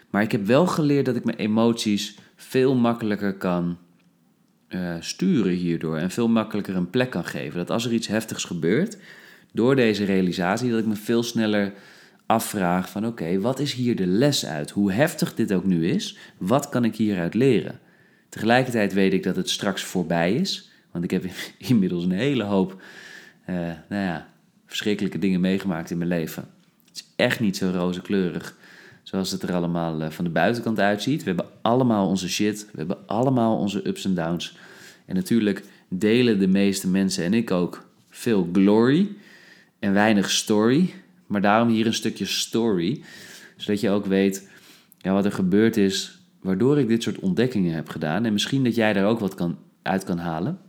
Maar 0.10 0.22
ik 0.22 0.32
heb 0.32 0.46
wel 0.46 0.68
geleerd 0.68 1.06
dat 1.06 1.16
ik 1.16 1.24
mijn 1.24 1.38
emoties 1.38 2.18
veel 2.36 2.76
makkelijker 2.76 3.34
kan 3.34 3.78
uh, 4.70 4.96
sturen 5.00 5.54
hierdoor. 5.54 5.98
En 5.98 6.12
veel 6.12 6.28
makkelijker 6.28 6.76
een 6.76 6.90
plek 6.90 7.10
kan 7.10 7.26
geven. 7.26 7.58
Dat 7.58 7.70
als 7.70 7.86
er 7.86 7.94
iets 7.94 8.08
heftigs 8.08 8.44
gebeurt, 8.44 8.98
door 9.52 9.76
deze 9.76 10.06
realisatie, 10.06 10.70
dat 10.70 10.80
ik 10.80 10.86
me 10.86 10.96
veel 10.96 11.24
sneller 11.24 11.74
afvraag 12.26 12.90
van 12.90 13.06
oké, 13.06 13.40
wat 13.40 13.60
is 13.60 13.74
hier 13.74 13.96
de 13.96 14.08
les 14.08 14.46
uit? 14.46 14.70
Hoe 14.70 14.92
heftig 14.92 15.36
dit 15.36 15.54
ook 15.54 15.66
nu 15.66 15.88
is, 15.88 16.18
wat 16.38 16.70
kan 16.70 16.84
ik 16.84 16.96
hieruit 16.96 17.34
leren? 17.34 17.80
Tegelijkertijd 18.30 18.94
weet 18.94 19.14
ik 19.14 19.24
dat 19.24 19.36
het 19.36 19.50
straks 19.50 19.84
voorbij 19.84 20.34
is, 20.34 20.72
want 20.92 21.04
ik 21.04 21.12
heb 21.12 21.26
inmiddels 21.58 22.04
een 22.04 22.12
hele 22.12 22.44
hoop 22.44 22.82
uh, 23.50 23.56
nou 23.90 24.04
ja, 24.04 24.30
verschrikkelijke 24.66 25.20
dingen 25.20 25.42
meegemaakt 25.42 25.92
in 25.92 25.98
mijn 25.98 26.10
leven. 26.10 26.48
Het 26.88 26.96
is 26.96 27.14
echt 27.16 27.40
niet 27.40 27.58
zo 27.58 27.72
roze 27.74 28.02
kleurig 28.02 28.56
zoals 29.08 29.32
het 29.32 29.44
er 29.44 29.54
allemaal 29.54 30.02
eh, 30.02 30.10
van 30.10 30.26
de 30.26 30.32
buitenkant 30.32 30.80
uitziet. 30.80 31.24
We 31.24 31.28
hebben 31.28 31.46
allemaal 31.62 32.08
onze 32.08 32.30
shit, 32.30 32.68
we 32.72 32.78
hebben 32.78 32.98
allemaal 33.06 33.58
onze 33.58 33.88
ups 33.88 34.06
en 34.06 34.14
downs. 34.14 34.58
En 35.06 35.16
natuurlijk 35.16 35.64
delen 35.90 36.40
de 36.40 36.48
meeste 36.48 36.88
mensen 36.88 37.24
en 37.24 37.34
ik 37.34 37.52
ook 37.52 37.88
veel 38.10 38.50
glory 38.54 39.10
en 39.80 39.94
weinig 39.94 40.30
story. 40.30 40.94
Maar 41.28 41.42
daarom 41.42 41.70
hier 41.70 41.86
een 41.86 41.94
stukje 41.94 42.26
story, 42.26 43.04
zodat 43.56 43.82
je 43.82 43.90
ook 43.90 44.06
weet 44.06 44.50
ja, 44.98 45.14
wat 45.14 45.26
er 45.26 45.32
gebeurd 45.32 45.78
is, 45.78 46.20
waardoor 46.42 46.80
ik 46.80 46.88
dit 46.88 47.04
soort 47.04 47.20
ontdekkingen 47.20 47.74
heb 47.74 47.90
gedaan. 47.90 48.26
En 48.26 48.34
misschien 48.34 48.64
dat 48.64 48.76
jij 48.76 48.94
daar 48.94 49.06
ook 49.06 49.20
wat 49.20 49.36
kan, 49.36 49.58
uit 49.82 50.04
kan 50.04 50.18
halen. 50.18 50.60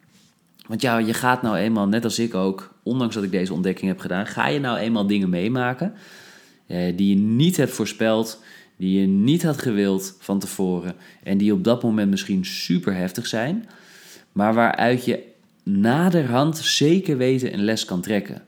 Want 0.66 0.82
ja, 0.82 0.98
je 0.98 1.14
gaat 1.14 1.42
nou 1.42 1.56
eenmaal, 1.56 1.88
net 1.88 2.04
als 2.04 2.18
ik 2.18 2.34
ook, 2.34 2.74
ondanks 2.82 3.14
dat 3.14 3.24
ik 3.24 3.30
deze 3.30 3.52
ontdekking 3.52 3.90
heb 3.90 4.00
gedaan, 4.00 4.26
ga 4.26 4.46
je 4.46 4.60
nou 4.60 4.78
eenmaal 4.78 5.06
dingen 5.06 5.30
meemaken 5.30 5.94
die 6.68 7.08
je 7.08 7.16
niet 7.16 7.56
hebt 7.56 7.72
voorspeld, 7.72 8.42
die 8.76 9.00
je 9.00 9.06
niet 9.06 9.42
had 9.42 9.58
gewild 9.58 10.16
van 10.18 10.38
tevoren 10.38 10.94
en 11.22 11.38
die 11.38 11.52
op 11.52 11.64
dat 11.64 11.82
moment 11.82 12.10
misschien 12.10 12.44
super 12.44 12.94
heftig 12.94 13.26
zijn, 13.26 13.68
maar 14.32 14.54
waaruit 14.54 15.04
je 15.04 15.22
naderhand 15.62 16.58
zeker 16.58 17.16
weten 17.16 17.52
een 17.52 17.64
les 17.64 17.84
kan 17.84 18.00
trekken. 18.00 18.42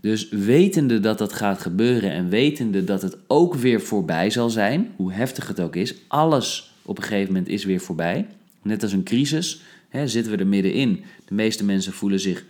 Dus 0.00 0.28
wetende 0.28 1.00
dat 1.00 1.18
dat 1.18 1.32
gaat 1.32 1.60
gebeuren 1.60 2.10
en 2.10 2.28
wetende 2.28 2.84
dat 2.84 3.02
het 3.02 3.16
ook 3.26 3.54
weer 3.54 3.80
voorbij 3.80 4.30
zal 4.30 4.50
zijn, 4.50 4.92
hoe 4.96 5.12
heftig 5.12 5.48
het 5.48 5.60
ook 5.60 5.76
is, 5.76 5.94
alles 6.08 6.74
op 6.82 6.98
een 6.98 7.04
gegeven 7.04 7.32
moment 7.32 7.48
is 7.48 7.64
weer 7.64 7.80
voorbij. 7.80 8.26
Net 8.62 8.82
als 8.82 8.92
een 8.92 9.02
crisis 9.02 9.62
hè, 9.88 10.08
zitten 10.08 10.32
we 10.32 10.38
er 10.38 10.46
middenin. 10.46 11.04
De 11.26 11.34
meeste 11.34 11.64
mensen 11.64 11.92
voelen 11.92 12.20
zich 12.20 12.44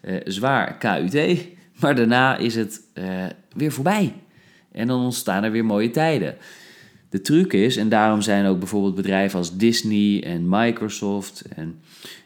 eh, 0.00 0.16
zwaar 0.24 0.78
KUT, 0.78 1.46
maar 1.80 1.94
daarna 1.94 2.36
is 2.36 2.54
het 2.54 2.80
eh, 2.92 3.26
weer 3.54 3.72
voorbij. 3.72 4.12
En 4.72 4.86
dan 4.86 5.04
ontstaan 5.04 5.44
er 5.44 5.50
weer 5.50 5.64
mooie 5.64 5.90
tijden. 5.90 6.36
De 7.08 7.20
truc 7.20 7.52
is, 7.52 7.76
en 7.76 7.88
daarom 7.88 8.22
zijn 8.22 8.46
ook 8.46 8.58
bijvoorbeeld 8.58 8.94
bedrijven 8.94 9.38
als 9.38 9.56
Disney 9.56 10.22
en 10.24 10.48
Microsoft 10.48 11.44
en 11.56 11.80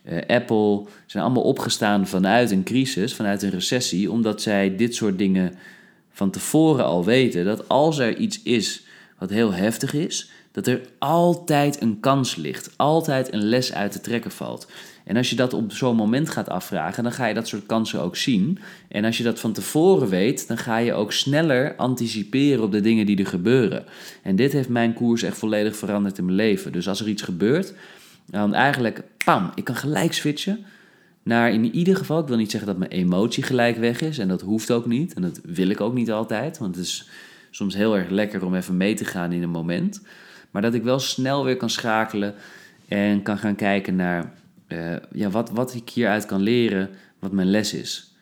uh, 0.05 0.19
Apple 0.27 0.85
zijn 1.07 1.25
allemaal 1.25 1.43
opgestaan 1.43 2.07
vanuit 2.07 2.51
een 2.51 2.63
crisis, 2.63 3.15
vanuit 3.15 3.43
een 3.43 3.51
recessie, 3.51 4.11
omdat 4.11 4.43
zij 4.43 4.77
dit 4.77 4.95
soort 4.95 5.19
dingen 5.19 5.55
van 6.11 6.31
tevoren 6.31 6.85
al 6.85 7.05
weten. 7.05 7.45
Dat 7.45 7.69
als 7.69 7.99
er 7.99 8.17
iets 8.17 8.43
is 8.43 8.85
wat 9.19 9.31
heel 9.31 9.53
heftig 9.53 9.93
is, 9.95 10.31
dat 10.53 10.67
er 10.67 10.81
altijd 10.99 11.81
een 11.81 12.01
kans 12.01 12.37
ligt, 12.37 12.71
altijd 12.77 13.33
een 13.33 13.45
les 13.45 13.73
uit 13.73 13.93
te 13.93 14.01
trekken 14.01 14.31
valt. 14.31 14.67
En 15.07 15.17
als 15.17 15.31
je 15.31 15.37
dat 15.37 15.53
op 15.53 15.73
zo'n 15.73 15.97
moment 15.97 16.29
gaat 16.29 16.49
afvragen, 16.49 17.03
dan 17.03 17.13
ga 17.13 17.27
je 17.27 17.35
dat 17.35 17.49
soort 17.49 17.67
kansen 17.67 18.01
ook 18.03 18.17
zien. 18.17 18.59
En 18.89 19.05
als 19.05 19.19
je 19.19 19.25
dat 19.25 19.41
van 19.41 19.53
tevoren 19.53 20.09
weet, 20.09 20.49
dan 20.49 20.59
ga 20.59 20.77
je 20.77 20.93
ook 20.93 21.13
sneller 21.13 21.77
anticiperen 21.77 22.63
op 22.63 22.73
de 22.73 22.81
dingen 22.81 23.07
die 23.07 23.19
er 23.19 23.27
gebeuren. 23.27 23.85
En 24.23 24.37
dit 24.37 24.53
heeft 24.53 24.69
mijn 24.69 24.93
koers 24.93 25.23
echt 25.23 25.39
volledig 25.39 25.77
veranderd 25.77 26.19
in 26.19 26.25
mijn 26.25 26.37
leven. 26.37 26.73
Dus 26.73 26.89
als 26.89 27.01
er 27.01 27.09
iets 27.09 27.23
gebeurt, 27.23 27.75
dan 28.27 28.55
eigenlijk, 28.55 29.03
pam, 29.25 29.51
ik 29.55 29.65
kan 29.65 29.77
gelijk 29.77 30.13
switchen 30.13 30.65
naar 31.23 31.53
in 31.53 31.75
ieder 31.75 31.97
geval, 31.97 32.21
ik 32.21 32.29
wil 32.29 32.37
niet 32.37 32.51
zeggen 32.51 32.69
dat 32.69 32.79
mijn 32.79 32.91
emotie 32.91 33.43
gelijk 33.43 33.77
weg 33.77 34.01
is. 34.01 34.19
En 34.19 34.29
dat 34.29 34.41
hoeft 34.41 34.71
ook 34.71 34.87
niet. 34.87 35.15
En 35.15 35.23
dat 35.23 35.41
wil 35.45 35.69
ik 35.69 35.81
ook 35.81 35.95
niet 35.95 36.11
altijd. 36.11 36.59
Want 36.59 36.77
het 36.77 36.85
is 36.85 37.09
soms 37.51 37.75
heel 37.75 37.97
erg 37.97 38.09
lekker 38.09 38.45
om 38.45 38.55
even 38.55 38.77
mee 38.77 38.95
te 38.95 39.05
gaan 39.05 39.33
in 39.33 39.43
een 39.43 39.51
moment. 39.51 40.03
Maar 40.51 40.63
dat 40.63 40.75
ik 40.75 40.83
wel 40.83 40.99
snel 40.99 41.45
weer 41.45 41.57
kan 41.57 41.71
schakelen 41.71 42.35
en 42.89 43.23
kan 43.23 43.39
gaan 43.39 43.55
kijken 43.55 43.97
naar 43.97 44.33
uh, 44.69 44.97
ja, 45.13 45.31
wat, 45.31 45.51
wat 45.51 45.75
ik 45.75 45.91
hieruit 45.91 46.27
kan 46.27 46.41
leren, 46.41 46.91
wat 47.19 47.33
mijn 47.33 47.51
les 47.51 47.75
is. 47.75 48.15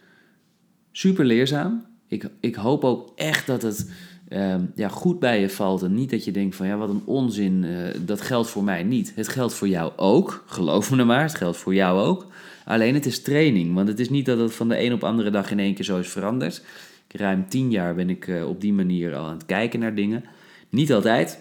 Super 0.93 1.25
leerzaam. 1.25 1.87
Ik, 2.09 2.31
ik 2.41 2.55
hoop 2.55 2.85
ook 2.85 3.13
echt 3.17 3.47
dat 3.47 3.63
het 3.63 3.93
ehm, 4.29 4.61
ja, 4.75 4.89
goed 4.89 5.19
bij 5.19 5.41
je 5.41 5.51
valt. 5.51 5.83
En 5.83 5.95
niet 5.95 6.11
dat 6.11 6.25
je 6.25 6.31
denkt 6.31 6.57
van 6.57 6.67
ja, 6.67 6.77
wat 6.77 6.89
een 6.89 7.03
onzin, 7.05 7.65
eh, 7.65 8.01
dat 8.01 8.21
geldt 8.21 8.51
voor 8.51 8.65
mij 8.65 8.83
niet. 8.83 9.13
Het 9.15 9.29
geldt 9.29 9.55
voor 9.55 9.69
jou 9.69 9.93
ook, 9.97 10.45
geloof 10.47 10.91
me 10.91 11.05
maar, 11.05 11.23
het 11.23 11.35
geldt 11.35 11.57
voor 11.57 11.75
jou 11.75 12.01
ook. 12.01 12.27
Alleen 12.65 12.95
het 12.95 13.07
is 13.07 13.23
training, 13.23 13.75
want 13.75 13.89
het 13.89 14.01
is 14.01 14.11
niet 14.11 14.27
dat 14.27 14.39
het 14.39 14.55
van 14.55 14.69
de 14.69 14.81
een 14.81 14.93
op 14.93 15.05
andere 15.05 15.31
dag 15.31 15.51
in 15.51 15.59
één 15.59 15.75
keer 15.75 15.85
zo 15.85 15.99
is 15.99 16.09
veranderd. 16.09 16.63
Ruim 17.09 17.49
tien 17.49 17.71
jaar 17.71 17.95
ben 17.95 18.11
ik 18.11 18.31
op 18.47 18.61
die 18.61 18.73
manier 18.73 19.15
al 19.15 19.27
aan 19.27 19.35
het 19.35 19.47
kijken 19.47 19.81
naar 19.81 19.95
dingen. 19.95 20.25
Niet 20.69 20.93
altijd, 20.93 21.39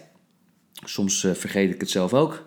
soms 0.84 1.26
vergeet 1.32 1.74
ik 1.74 1.80
het 1.80 1.90
zelf 1.90 2.14
ook. 2.14 2.46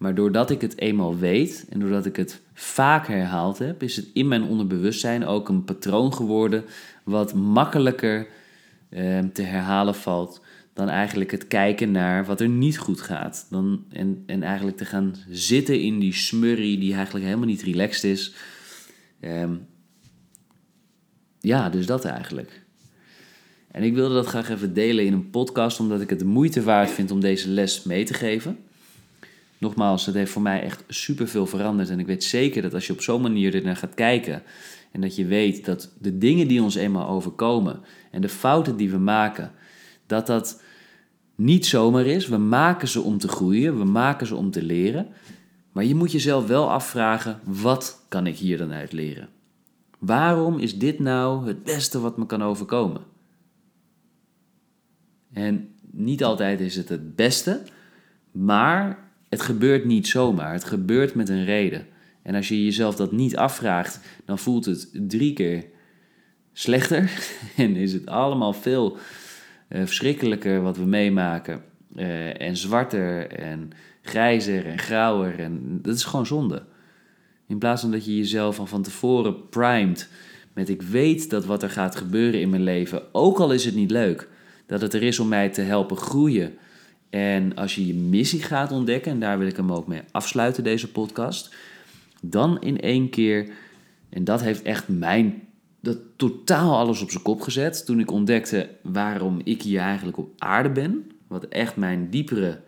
Maar 0.00 0.14
doordat 0.14 0.50
ik 0.50 0.60
het 0.60 0.78
eenmaal 0.78 1.18
weet 1.18 1.66
en 1.68 1.80
doordat 1.80 2.06
ik 2.06 2.16
het 2.16 2.40
vaak 2.54 3.06
herhaald 3.06 3.58
heb, 3.58 3.82
is 3.82 3.96
het 3.96 4.06
in 4.12 4.28
mijn 4.28 4.42
onderbewustzijn 4.42 5.26
ook 5.26 5.48
een 5.48 5.64
patroon 5.64 6.14
geworden 6.14 6.64
wat 7.04 7.34
makkelijker 7.34 8.26
eh, 8.88 9.18
te 9.32 9.42
herhalen 9.42 9.94
valt 9.94 10.40
dan 10.72 10.88
eigenlijk 10.88 11.30
het 11.30 11.46
kijken 11.46 11.90
naar 11.90 12.24
wat 12.24 12.40
er 12.40 12.48
niet 12.48 12.78
goed 12.78 13.00
gaat. 13.00 13.46
Dan, 13.50 13.84
en, 13.88 14.22
en 14.26 14.42
eigenlijk 14.42 14.76
te 14.76 14.84
gaan 14.84 15.14
zitten 15.28 15.80
in 15.80 15.98
die 15.98 16.14
smurrie 16.14 16.78
die 16.78 16.94
eigenlijk 16.94 17.24
helemaal 17.24 17.46
niet 17.46 17.62
relaxed 17.62 18.04
is. 18.04 18.34
Eh, 19.20 19.50
ja, 21.40 21.70
dus 21.70 21.86
dat 21.86 22.04
eigenlijk. 22.04 22.62
En 23.70 23.82
ik 23.82 23.94
wilde 23.94 24.14
dat 24.14 24.26
graag 24.26 24.50
even 24.50 24.74
delen 24.74 25.04
in 25.04 25.12
een 25.12 25.30
podcast, 25.30 25.80
omdat 25.80 26.00
ik 26.00 26.10
het 26.10 26.18
de 26.18 26.24
moeite 26.24 26.62
waard 26.62 26.90
vind 26.90 27.10
om 27.10 27.20
deze 27.20 27.48
les 27.48 27.82
mee 27.82 28.04
te 28.04 28.14
geven 28.14 28.58
nogmaals, 29.60 30.06
het 30.06 30.14
heeft 30.14 30.32
voor 30.32 30.42
mij 30.42 30.62
echt 30.62 30.84
superveel 30.88 31.46
veranderd. 31.46 31.90
En 31.90 31.98
ik 31.98 32.06
weet 32.06 32.24
zeker 32.24 32.62
dat 32.62 32.74
als 32.74 32.86
je 32.86 32.92
op 32.92 33.00
zo'n 33.00 33.22
manier 33.22 33.54
er 33.54 33.62
naar 33.62 33.76
gaat 33.76 33.94
kijken. 33.94 34.42
En 34.92 35.00
dat 35.00 35.16
je 35.16 35.26
weet 35.26 35.64
dat 35.64 35.92
de 35.98 36.18
dingen 36.18 36.48
die 36.48 36.62
ons 36.62 36.74
eenmaal 36.74 37.08
overkomen. 37.08 37.80
En 38.10 38.20
de 38.20 38.28
fouten 38.28 38.76
die 38.76 38.90
we 38.90 38.98
maken. 38.98 39.52
Dat 40.06 40.26
dat 40.26 40.62
niet 41.34 41.66
zomaar 41.66 42.06
is. 42.06 42.28
We 42.28 42.36
maken 42.36 42.88
ze 42.88 43.00
om 43.00 43.18
te 43.18 43.28
groeien. 43.28 43.78
We 43.78 43.84
maken 43.84 44.26
ze 44.26 44.34
om 44.34 44.50
te 44.50 44.62
leren. 44.62 45.08
Maar 45.72 45.84
je 45.84 45.94
moet 45.94 46.12
jezelf 46.12 46.46
wel 46.46 46.70
afvragen: 46.70 47.40
wat 47.44 48.04
kan 48.08 48.26
ik 48.26 48.36
hier 48.36 48.58
dan 48.58 48.72
uit 48.72 48.92
leren? 48.92 49.28
Waarom 49.98 50.58
is 50.58 50.78
dit 50.78 50.98
nou 50.98 51.46
het 51.46 51.62
beste 51.62 52.00
wat 52.00 52.16
me 52.16 52.26
kan 52.26 52.42
overkomen? 52.42 53.00
En 55.32 55.74
niet 55.90 56.24
altijd 56.24 56.60
is 56.60 56.76
het 56.76 56.88
het 56.88 57.16
beste, 57.16 57.62
maar 58.30 59.09
het 59.30 59.42
gebeurt 59.42 59.84
niet 59.84 60.08
zomaar. 60.08 60.52
Het 60.52 60.64
gebeurt 60.64 61.14
met 61.14 61.28
een 61.28 61.44
reden. 61.44 61.86
En 62.22 62.34
als 62.34 62.48
je 62.48 62.64
jezelf 62.64 62.96
dat 62.96 63.12
niet 63.12 63.36
afvraagt, 63.36 64.00
dan 64.24 64.38
voelt 64.38 64.64
het 64.64 64.90
drie 64.92 65.32
keer 65.32 65.64
slechter. 66.52 67.10
En 67.56 67.76
is 67.76 67.92
het 67.92 68.06
allemaal 68.06 68.52
veel 68.52 68.96
uh, 68.96 69.78
verschrikkelijker 69.84 70.62
wat 70.62 70.76
we 70.76 70.84
meemaken. 70.84 71.62
Uh, 71.96 72.40
en 72.40 72.56
zwarter 72.56 73.26
en 73.26 73.70
grijzer 74.02 74.66
en 74.66 74.78
grauwer. 74.78 75.38
En 75.38 75.78
dat 75.82 75.94
is 75.94 76.04
gewoon 76.04 76.26
zonde. 76.26 76.62
In 77.46 77.58
plaats 77.58 77.80
van 77.80 77.90
dat 77.90 78.04
je 78.04 78.16
jezelf 78.16 78.58
al 78.58 78.66
van 78.66 78.82
tevoren 78.82 79.48
primed 79.48 80.08
met 80.52 80.68
ik 80.68 80.82
weet 80.82 81.30
dat 81.30 81.44
wat 81.44 81.62
er 81.62 81.70
gaat 81.70 81.96
gebeuren 81.96 82.40
in 82.40 82.50
mijn 82.50 82.62
leven, 82.62 83.14
ook 83.14 83.38
al 83.38 83.52
is 83.52 83.64
het 83.64 83.74
niet 83.74 83.90
leuk, 83.90 84.28
dat 84.66 84.80
het 84.80 84.94
er 84.94 85.02
is 85.02 85.18
om 85.18 85.28
mij 85.28 85.48
te 85.48 85.60
helpen 85.60 85.96
groeien 85.96 86.58
en 87.10 87.54
als 87.54 87.74
je 87.74 87.86
je 87.86 87.94
missie 87.94 88.42
gaat 88.42 88.72
ontdekken, 88.72 89.12
en 89.12 89.20
daar 89.20 89.38
wil 89.38 89.46
ik 89.46 89.56
hem 89.56 89.72
ook 89.72 89.86
mee 89.86 90.00
afsluiten, 90.10 90.64
deze 90.64 90.90
podcast, 90.90 91.54
dan 92.20 92.60
in 92.60 92.80
één 92.80 93.10
keer, 93.10 93.48
en 94.08 94.24
dat 94.24 94.40
heeft 94.40 94.62
echt 94.62 94.88
mijn, 94.88 95.42
dat 95.80 95.98
totaal 96.16 96.76
alles 96.76 97.02
op 97.02 97.10
zijn 97.10 97.22
kop 97.22 97.40
gezet, 97.40 97.86
toen 97.86 98.00
ik 98.00 98.10
ontdekte 98.10 98.68
waarom 98.82 99.40
ik 99.44 99.62
hier 99.62 99.80
eigenlijk 99.80 100.18
op 100.18 100.30
aarde 100.38 100.70
ben, 100.70 101.10
wat 101.26 101.44
echt 101.44 101.76
mijn 101.76 102.10
diepere 102.10 102.60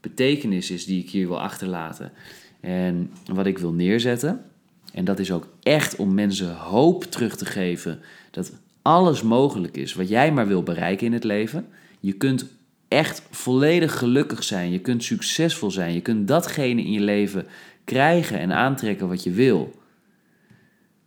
betekenis 0.00 0.70
is 0.70 0.84
die 0.84 1.02
ik 1.02 1.10
hier 1.10 1.28
wil 1.28 1.40
achterlaten 1.40 2.12
en 2.60 3.10
wat 3.32 3.46
ik 3.46 3.58
wil 3.58 3.72
neerzetten. 3.72 4.44
En 4.92 5.04
dat 5.04 5.18
is 5.18 5.32
ook 5.32 5.48
echt 5.62 5.96
om 5.96 6.14
mensen 6.14 6.56
hoop 6.56 7.04
terug 7.04 7.36
te 7.36 7.44
geven 7.44 8.00
dat 8.30 8.52
alles 8.82 9.22
mogelijk 9.22 9.76
is 9.76 9.94
wat 9.94 10.08
jij 10.08 10.32
maar 10.32 10.46
wil 10.46 10.62
bereiken 10.62 11.06
in 11.06 11.12
het 11.12 11.24
leven. 11.24 11.66
Je 12.00 12.12
kunt 12.12 12.46
echt 12.90 13.22
volledig 13.30 13.98
gelukkig 13.98 14.44
zijn. 14.44 14.70
Je 14.70 14.78
kunt 14.78 15.04
succesvol 15.04 15.70
zijn. 15.70 15.94
Je 15.94 16.00
kunt 16.00 16.28
datgene 16.28 16.82
in 16.82 16.92
je 16.92 17.00
leven 17.00 17.46
krijgen 17.84 18.38
en 18.38 18.52
aantrekken 18.52 19.08
wat 19.08 19.22
je 19.22 19.30
wil. 19.30 19.74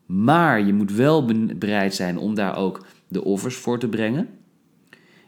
Maar 0.06 0.66
je 0.66 0.74
moet 0.74 0.92
wel 0.92 1.26
bereid 1.56 1.96
zijn 1.96 2.18
om 2.18 2.36
daar 2.36 2.58
ook 2.58 2.86
de 3.08 3.24
offers 3.24 3.56
voor 3.56 3.80
te 3.80 3.88
brengen. 3.88 4.30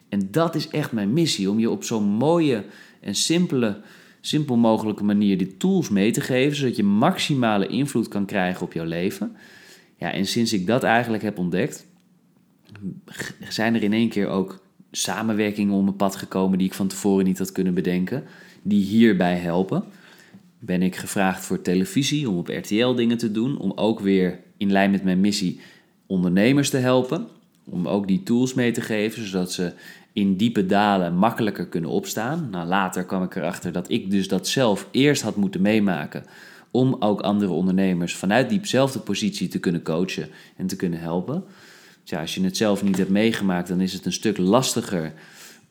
En 0.10 0.28
dat 0.32 0.56
is 0.56 0.68
echt 0.68 0.92
mijn 0.92 1.14
missie, 1.14 1.50
om 1.50 1.60
je 1.60 1.70
op 1.70 1.84
zo'n 1.84 2.04
mooie 2.04 2.64
en 3.02 3.16
simpele, 3.16 3.82
simpel 4.22 4.58
mogelijke 4.58 5.04
manier 5.04 5.38
die 5.38 5.58
tools 5.58 5.90
mee 5.90 6.12
te 6.12 6.22
geven, 6.22 6.58
zodat 6.58 6.76
je 6.76 6.84
maximale 6.84 7.68
invloed 7.68 8.08
kan 8.08 8.26
krijgen 8.26 8.62
op 8.62 8.74
jouw 8.74 8.86
leven. 8.86 9.36
Ja, 9.98 10.12
en 10.12 10.26
sinds 10.26 10.54
ik 10.54 10.68
dat 10.68 10.84
eigenlijk 10.84 11.24
heb 11.24 11.38
ontdekt, 11.38 11.88
zijn 13.50 13.76
er 13.76 13.84
in 13.84 13.94
één 13.94 14.10
keer 14.10 14.28
ook 14.28 14.64
samenwerkingen 14.96 15.74
om 15.74 15.84
mijn 15.84 15.96
pad 15.96 16.16
gekomen 16.16 16.58
die 16.58 16.68
ik 16.68 16.74
van 16.74 16.88
tevoren 16.88 17.26
niet 17.26 17.38
had 17.38 17.52
kunnen 17.52 17.74
bedenken, 17.74 18.24
die 18.62 18.84
hierbij 18.84 19.38
helpen. 19.38 19.84
Ben 20.60 20.82
ik 20.82 20.96
gevraagd 20.96 21.46
voor 21.46 21.62
televisie 21.62 22.30
om 22.30 22.38
op 22.38 22.48
RTL 22.48 22.94
dingen 22.94 23.18
te 23.18 23.32
doen, 23.32 23.58
om 23.58 23.72
ook 23.76 24.00
weer 24.00 24.40
in 24.58 24.72
lijn 24.72 24.92
met 24.92 25.04
mijn 25.04 25.20
missie 25.20 25.60
ondernemers 26.06 26.70
te 26.70 26.78
helpen, 26.78 27.28
om 27.64 27.88
ook 27.88 28.08
die 28.08 28.24
tools 28.24 28.54
mee 28.54 28.72
te 28.72 28.82
geven, 28.82 29.28
zodat 29.28 29.52
ze 29.52 29.74
in 30.14 30.36
diepe 30.36 30.66
dalen 30.66 31.16
makkelijker 31.16 31.68
kunnen 31.68 31.90
opstaan. 31.90 32.48
Nou, 32.52 32.68
later 32.68 33.04
kwam 33.04 33.24
ik 33.24 33.36
erachter 33.36 33.72
dat 33.72 33.90
ik 33.90 34.12
dus 34.12 34.28
dat 34.28 34.48
zelf 34.48 34.88
eerst 34.92 35.22
had 35.22 35.36
moeten 35.36 35.62
meemaken 35.62 36.24
om 36.72 36.96
ook 37.00 37.22
andere 37.22 37.52
ondernemers 37.52 38.16
vanuit 38.16 38.50
diezelfde 38.50 39.00
positie 39.00 39.48
te 39.48 39.60
kunnen 39.60 39.84
coachen 39.84 40.30
en 40.58 40.68
te 40.68 40.76
kunnen 40.76 41.00
helpen 41.00 41.44
ja, 42.10 42.22
als 42.22 42.36
je 42.36 42.44
het 42.44 42.58
zelf 42.58 42.84
niet 42.84 42.98
hebt 42.98 43.10
meegemaakt, 43.10 43.68
dan 43.68 43.82
is 43.82 43.94
het 43.94 44.06
een 44.06 44.14
stuk 44.14 44.38
lastiger 44.38 45.14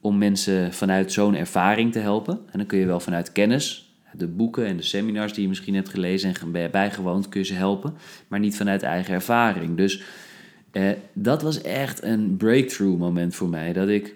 om 0.00 0.18
mensen 0.18 0.72
vanuit 0.72 1.12
zo'n 1.12 1.34
ervaring 1.34 1.92
te 1.92 1.98
helpen. 1.98 2.34
En 2.34 2.58
dan 2.58 2.66
kun 2.66 2.78
je 2.78 2.86
wel 2.86 3.00
vanuit 3.00 3.32
kennis, 3.32 3.94
de 4.12 4.26
boeken 4.26 4.66
en 4.66 4.76
de 4.76 4.82
seminars 4.82 5.32
die 5.32 5.42
je 5.42 5.48
misschien 5.48 5.74
hebt 5.74 5.88
gelezen 5.88 6.34
en 6.34 6.70
bijgewoond, 6.70 7.28
kun 7.28 7.40
je 7.40 7.46
ze 7.46 7.54
helpen, 7.54 7.94
maar 8.28 8.40
niet 8.40 8.56
vanuit 8.56 8.82
eigen 8.82 9.14
ervaring. 9.14 9.76
Dus 9.76 10.02
eh, 10.70 10.90
dat 11.12 11.42
was 11.42 11.62
echt 11.62 12.02
een 12.02 12.36
breakthrough 12.36 12.98
moment 12.98 13.34
voor 13.34 13.48
mij. 13.48 13.72
Dat 13.72 13.88
ik 13.88 14.14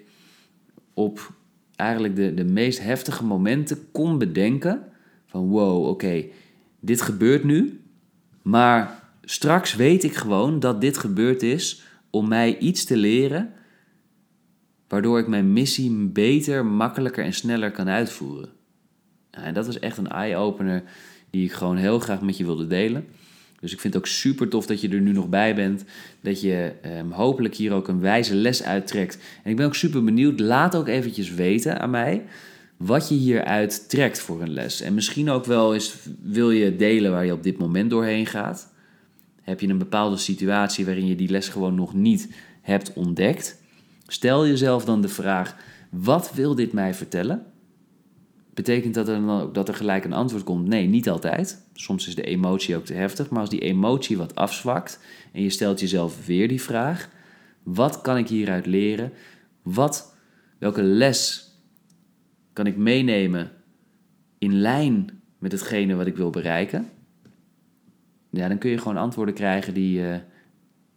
op 0.93 1.31
eigenlijk 1.75 2.15
de, 2.15 2.33
de 2.33 2.43
meest 2.43 2.81
heftige 2.81 3.23
momenten 3.23 3.91
kon 3.91 4.17
bedenken 4.17 4.83
van 5.25 5.47
wow, 5.47 5.85
oké, 5.87 6.23
dit 6.79 7.01
gebeurt 7.01 7.43
nu, 7.43 7.81
maar 8.41 9.03
straks 9.21 9.75
weet 9.75 10.03
ik 10.03 10.15
gewoon 10.15 10.59
dat 10.59 10.81
dit 10.81 10.97
gebeurd 10.97 11.43
is 11.43 11.83
om 12.09 12.27
mij 12.27 12.57
iets 12.57 12.83
te 12.83 12.97
leren 12.97 13.53
waardoor 14.87 15.19
ik 15.19 15.27
mijn 15.27 15.53
missie 15.53 15.91
beter, 15.91 16.65
makkelijker 16.65 17.23
en 17.23 17.33
sneller 17.33 17.71
kan 17.71 17.89
uitvoeren. 17.89 18.49
En 19.31 19.53
dat 19.53 19.65
was 19.65 19.79
echt 19.79 19.97
een 19.97 20.09
eye-opener 20.09 20.83
die 21.29 21.45
ik 21.45 21.51
gewoon 21.51 21.77
heel 21.77 21.99
graag 21.99 22.21
met 22.21 22.37
je 22.37 22.45
wilde 22.45 22.67
delen. 22.67 23.05
Dus 23.59 23.73
ik 23.73 23.79
vind 23.79 23.93
het 23.93 24.03
ook 24.03 24.09
super 24.09 24.47
tof 24.47 24.65
dat 24.65 24.81
je 24.81 24.89
er 24.89 25.01
nu 25.01 25.11
nog 25.11 25.29
bij 25.29 25.55
bent. 25.55 25.85
Dat 26.21 26.41
je 26.41 26.73
ehm, 26.81 27.09
hopelijk 27.09 27.55
hier 27.55 27.73
ook 27.73 27.87
een 27.87 27.99
wijze 27.99 28.35
les 28.35 28.63
uittrekt. 28.63 29.19
En 29.43 29.51
ik 29.51 29.55
ben 29.55 29.65
ook 29.65 29.75
super 29.75 30.03
benieuwd. 30.03 30.39
Laat 30.39 30.75
ook 30.75 30.87
eventjes 30.87 31.33
weten 31.33 31.79
aan 31.79 31.89
mij 31.89 32.25
wat 32.77 33.09
je 33.09 33.15
hieruit 33.15 33.89
trekt 33.89 34.19
voor 34.19 34.41
een 34.41 34.53
les. 34.53 34.81
En 34.81 34.93
misschien 34.93 35.29
ook 35.29 35.45
wel 35.45 35.73
eens 35.73 35.95
wil 36.21 36.51
je 36.51 36.75
delen 36.75 37.11
waar 37.11 37.25
je 37.25 37.33
op 37.33 37.43
dit 37.43 37.57
moment 37.57 37.89
doorheen 37.89 38.25
gaat. 38.25 38.73
Heb 39.49 39.59
je 39.59 39.67
een 39.67 39.77
bepaalde 39.77 40.17
situatie 40.17 40.85
waarin 40.85 41.07
je 41.07 41.15
die 41.15 41.29
les 41.29 41.49
gewoon 41.49 41.75
nog 41.75 41.93
niet 41.93 42.33
hebt 42.61 42.93
ontdekt? 42.93 43.61
Stel 44.07 44.47
jezelf 44.47 44.85
dan 44.85 45.01
de 45.01 45.07
vraag: 45.07 45.55
wat 45.89 46.33
wil 46.33 46.55
dit 46.55 46.73
mij 46.73 46.93
vertellen? 46.93 47.45
Betekent 48.53 48.93
dat 48.93 49.07
er 49.07 49.15
dan 49.25 49.41
ook 49.41 49.53
dat 49.53 49.67
er 49.67 49.73
gelijk 49.73 50.05
een 50.05 50.13
antwoord 50.13 50.43
komt? 50.43 50.67
Nee, 50.67 50.87
niet 50.87 51.09
altijd. 51.09 51.65
Soms 51.73 52.07
is 52.07 52.15
de 52.15 52.23
emotie 52.23 52.75
ook 52.75 52.85
te 52.85 52.93
heftig, 52.93 53.29
maar 53.29 53.39
als 53.39 53.49
die 53.49 53.59
emotie 53.59 54.17
wat 54.17 54.35
afzwakt 54.35 54.99
en 55.31 55.41
je 55.41 55.49
stelt 55.49 55.79
jezelf 55.79 56.25
weer 56.25 56.47
die 56.47 56.61
vraag: 56.61 57.09
wat 57.63 58.01
kan 58.01 58.17
ik 58.17 58.27
hieruit 58.27 58.65
leren? 58.65 59.11
Wat, 59.61 60.15
welke 60.57 60.83
les 60.83 61.51
kan 62.53 62.67
ik 62.67 62.77
meenemen 62.77 63.51
in 64.37 64.53
lijn 64.53 65.21
met 65.37 65.51
hetgene 65.51 65.95
wat 65.95 66.07
ik 66.07 66.15
wil 66.15 66.29
bereiken? 66.29 66.89
Ja, 68.29 68.47
dan 68.47 68.57
kun 68.57 68.69
je 68.69 68.77
gewoon 68.77 68.97
antwoorden 68.97 69.33
krijgen 69.33 69.73
die 69.73 69.99
uh, 69.99 70.15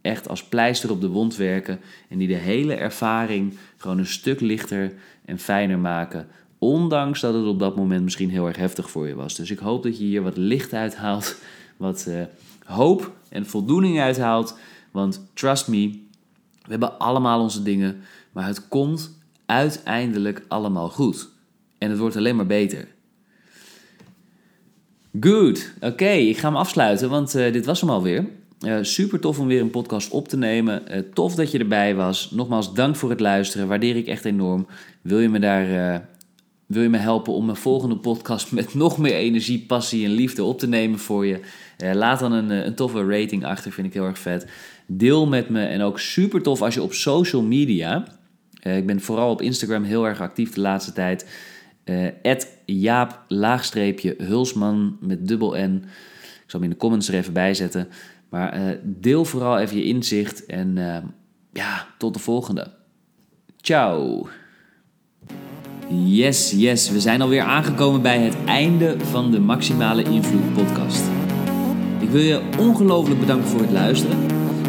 echt 0.00 0.28
als 0.28 0.44
pleister 0.44 0.90
op 0.90 1.00
de 1.00 1.08
wond 1.08 1.36
werken 1.36 1.80
en 2.08 2.18
die 2.18 2.28
de 2.28 2.34
hele 2.34 2.74
ervaring 2.74 3.54
gewoon 3.76 3.98
een 3.98 4.06
stuk 4.06 4.40
lichter 4.40 4.92
en 5.24 5.38
fijner 5.38 5.78
maken. 5.78 6.26
Ondanks 6.58 7.20
dat 7.20 7.34
het 7.34 7.46
op 7.46 7.58
dat 7.58 7.76
moment 7.76 8.02
misschien 8.02 8.30
heel 8.30 8.46
erg 8.46 8.56
heftig 8.56 8.90
voor 8.90 9.08
je 9.08 9.14
was. 9.14 9.34
Dus 9.34 9.50
ik 9.50 9.58
hoop 9.58 9.82
dat 9.82 9.98
je 9.98 10.04
hier 10.04 10.22
wat 10.22 10.36
licht 10.36 10.72
uithaalt, 10.72 11.36
wat 11.76 12.06
uh, 12.08 12.22
hoop 12.64 13.12
en 13.28 13.46
voldoening 13.46 14.00
uithaalt. 14.00 14.58
Want 14.90 15.30
trust 15.34 15.68
me, 15.68 15.88
we 16.62 16.70
hebben 16.70 16.98
allemaal 16.98 17.40
onze 17.40 17.62
dingen, 17.62 18.00
maar 18.32 18.46
het 18.46 18.68
komt 18.68 19.18
uiteindelijk 19.46 20.44
allemaal 20.48 20.88
goed. 20.88 21.28
En 21.78 21.90
het 21.90 21.98
wordt 21.98 22.16
alleen 22.16 22.36
maar 22.36 22.46
beter. 22.46 22.88
Goed, 25.20 25.72
oké, 25.80 26.10
ik 26.10 26.38
ga 26.38 26.48
hem 26.48 26.56
afsluiten, 26.56 27.10
want 27.10 27.36
uh, 27.36 27.52
dit 27.52 27.66
was 27.66 27.80
hem 27.80 27.90
alweer. 27.90 28.26
Uh, 28.66 28.78
super 28.82 29.20
tof 29.20 29.38
om 29.38 29.46
weer 29.46 29.60
een 29.60 29.70
podcast 29.70 30.10
op 30.10 30.28
te 30.28 30.36
nemen. 30.36 30.82
Uh, 30.90 30.98
tof 31.14 31.34
dat 31.34 31.50
je 31.50 31.58
erbij 31.58 31.94
was. 31.94 32.30
Nogmaals, 32.30 32.74
dank 32.74 32.96
voor 32.96 33.10
het 33.10 33.20
luisteren. 33.20 33.68
Waardeer 33.68 33.96
ik 33.96 34.06
echt 34.06 34.24
enorm. 34.24 34.66
Wil 35.02 35.18
je 35.18 35.28
me 35.28 35.38
daar 35.38 36.10
wil 36.66 36.82
je 36.82 36.88
me 36.88 36.96
helpen 36.96 37.32
om 37.32 37.44
mijn 37.44 37.56
volgende 37.56 37.96
podcast 37.96 38.52
met 38.52 38.74
nog 38.74 38.98
meer 38.98 39.14
energie, 39.14 39.64
passie 39.66 40.04
en 40.04 40.10
liefde 40.10 40.44
op 40.44 40.58
te 40.58 40.68
nemen 40.68 40.98
voor 40.98 41.26
je? 41.26 41.40
laat 41.92 42.18
dan 42.18 42.32
een, 42.32 42.50
een 42.50 42.74
toffe 42.74 43.06
rating 43.06 43.44
achter, 43.44 43.72
vind 43.72 43.86
ik 43.86 43.92
heel 43.92 44.06
erg 44.06 44.18
vet. 44.18 44.46
Deel 44.86 45.26
met 45.26 45.48
me 45.48 45.64
en 45.64 45.80
ook 45.82 45.98
super 45.98 46.42
tof 46.42 46.62
als 46.62 46.74
je 46.74 46.82
op 46.82 46.92
social 46.92 47.42
media. 47.42 48.06
ik 48.62 48.86
ben 48.86 49.00
vooral 49.00 49.30
op 49.30 49.42
Instagram 49.42 49.82
heel 49.82 50.06
erg 50.06 50.20
actief 50.20 50.52
de 50.52 50.60
laatste 50.60 50.92
tijd. 50.92 51.26
Uh, 51.84 52.34
Jaap 52.64 53.24
laagstreepje 53.28 54.14
Hulsman 54.18 54.96
met 55.00 55.28
dubbel 55.28 55.50
N. 55.50 55.84
Ik 56.22 56.50
zal 56.50 56.60
hem 56.60 56.62
in 56.62 56.70
de 56.70 56.76
comments 56.76 57.08
er 57.08 57.14
even 57.14 57.32
bij 57.32 57.54
zetten. 57.54 57.88
Maar 58.28 58.60
uh, 58.60 58.76
deel 58.82 59.24
vooral 59.24 59.58
even 59.58 59.76
je 59.76 59.84
inzicht 59.84 60.46
en 60.46 60.76
uh, 60.76 60.96
ja, 61.52 61.86
tot 61.98 62.14
de 62.14 62.20
volgende. 62.20 62.70
Ciao. 63.60 64.26
Yes, 65.88 66.50
yes, 66.50 66.90
we 66.90 67.00
zijn 67.00 67.20
alweer 67.20 67.42
aangekomen 67.42 68.02
bij 68.02 68.18
het 68.18 68.36
einde 68.46 68.96
van 68.98 69.30
de 69.30 69.40
Maximale 69.40 70.02
Invloed 70.02 70.52
podcast. 70.52 71.02
Ik 72.00 72.08
wil 72.08 72.20
je 72.20 72.42
ongelooflijk 72.58 73.20
bedanken 73.20 73.48
voor 73.48 73.60
het 73.60 73.70
luisteren. 73.70 74.16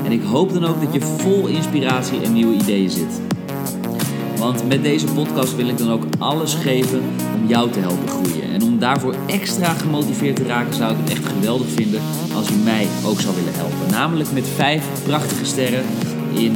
En 0.06 0.12
ik 0.12 0.22
hoop 0.22 0.54
dan 0.54 0.66
ook 0.66 0.82
dat 0.82 0.94
je 0.94 1.02
vol 1.02 1.48
inspiratie 1.48 2.22
en 2.22 2.34
nieuwe 2.34 2.54
ideeën 2.54 2.90
zit. 2.90 3.33
Want 4.44 4.68
met 4.68 4.84
deze 4.84 5.06
podcast 5.06 5.56
wil 5.56 5.68
ik 5.68 5.78
dan 5.78 5.92
ook 5.92 6.04
alles 6.20 6.54
geven 6.54 7.02
om 7.36 7.48
jou 7.48 7.72
te 7.72 7.80
helpen 7.80 8.08
groeien. 8.08 8.54
En 8.54 8.64
om 8.64 8.80
daarvoor 8.80 9.16
extra 9.28 9.74
gemotiveerd 9.74 10.36
te 10.36 10.46
raken, 10.46 10.74
zou 10.74 10.92
ik 10.92 10.98
het 11.00 11.10
echt 11.10 11.26
geweldig 11.26 11.68
vinden 11.68 12.02
als 12.36 12.48
je 12.48 12.56
mij 12.64 12.88
ook 13.06 13.20
zou 13.20 13.36
willen 13.36 13.54
helpen. 13.54 13.92
Namelijk 13.92 14.32
met 14.32 14.48
vijf 14.48 14.86
prachtige 15.04 15.46
sterren 15.46 15.84
in 16.34 16.56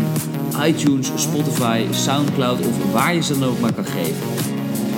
iTunes, 0.65 1.11
Spotify, 1.15 1.85
Soundcloud 1.91 2.59
of 2.59 2.91
waar 2.91 3.15
je 3.15 3.21
ze 3.21 3.39
dan 3.39 3.49
ook 3.49 3.59
maar 3.59 3.73
kan 3.73 3.85
geven. 3.85 4.27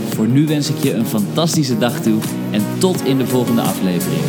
Voor 0.09 0.27
nu 0.27 0.47
wens 0.47 0.69
ik 0.69 0.83
je 0.83 0.93
een 0.93 1.05
fantastische 1.05 1.77
dag 1.77 2.01
toe 2.01 2.19
en 2.51 2.61
tot 2.77 3.05
in 3.05 3.17
de 3.17 3.27
volgende 3.27 3.61
aflevering. 3.61 4.21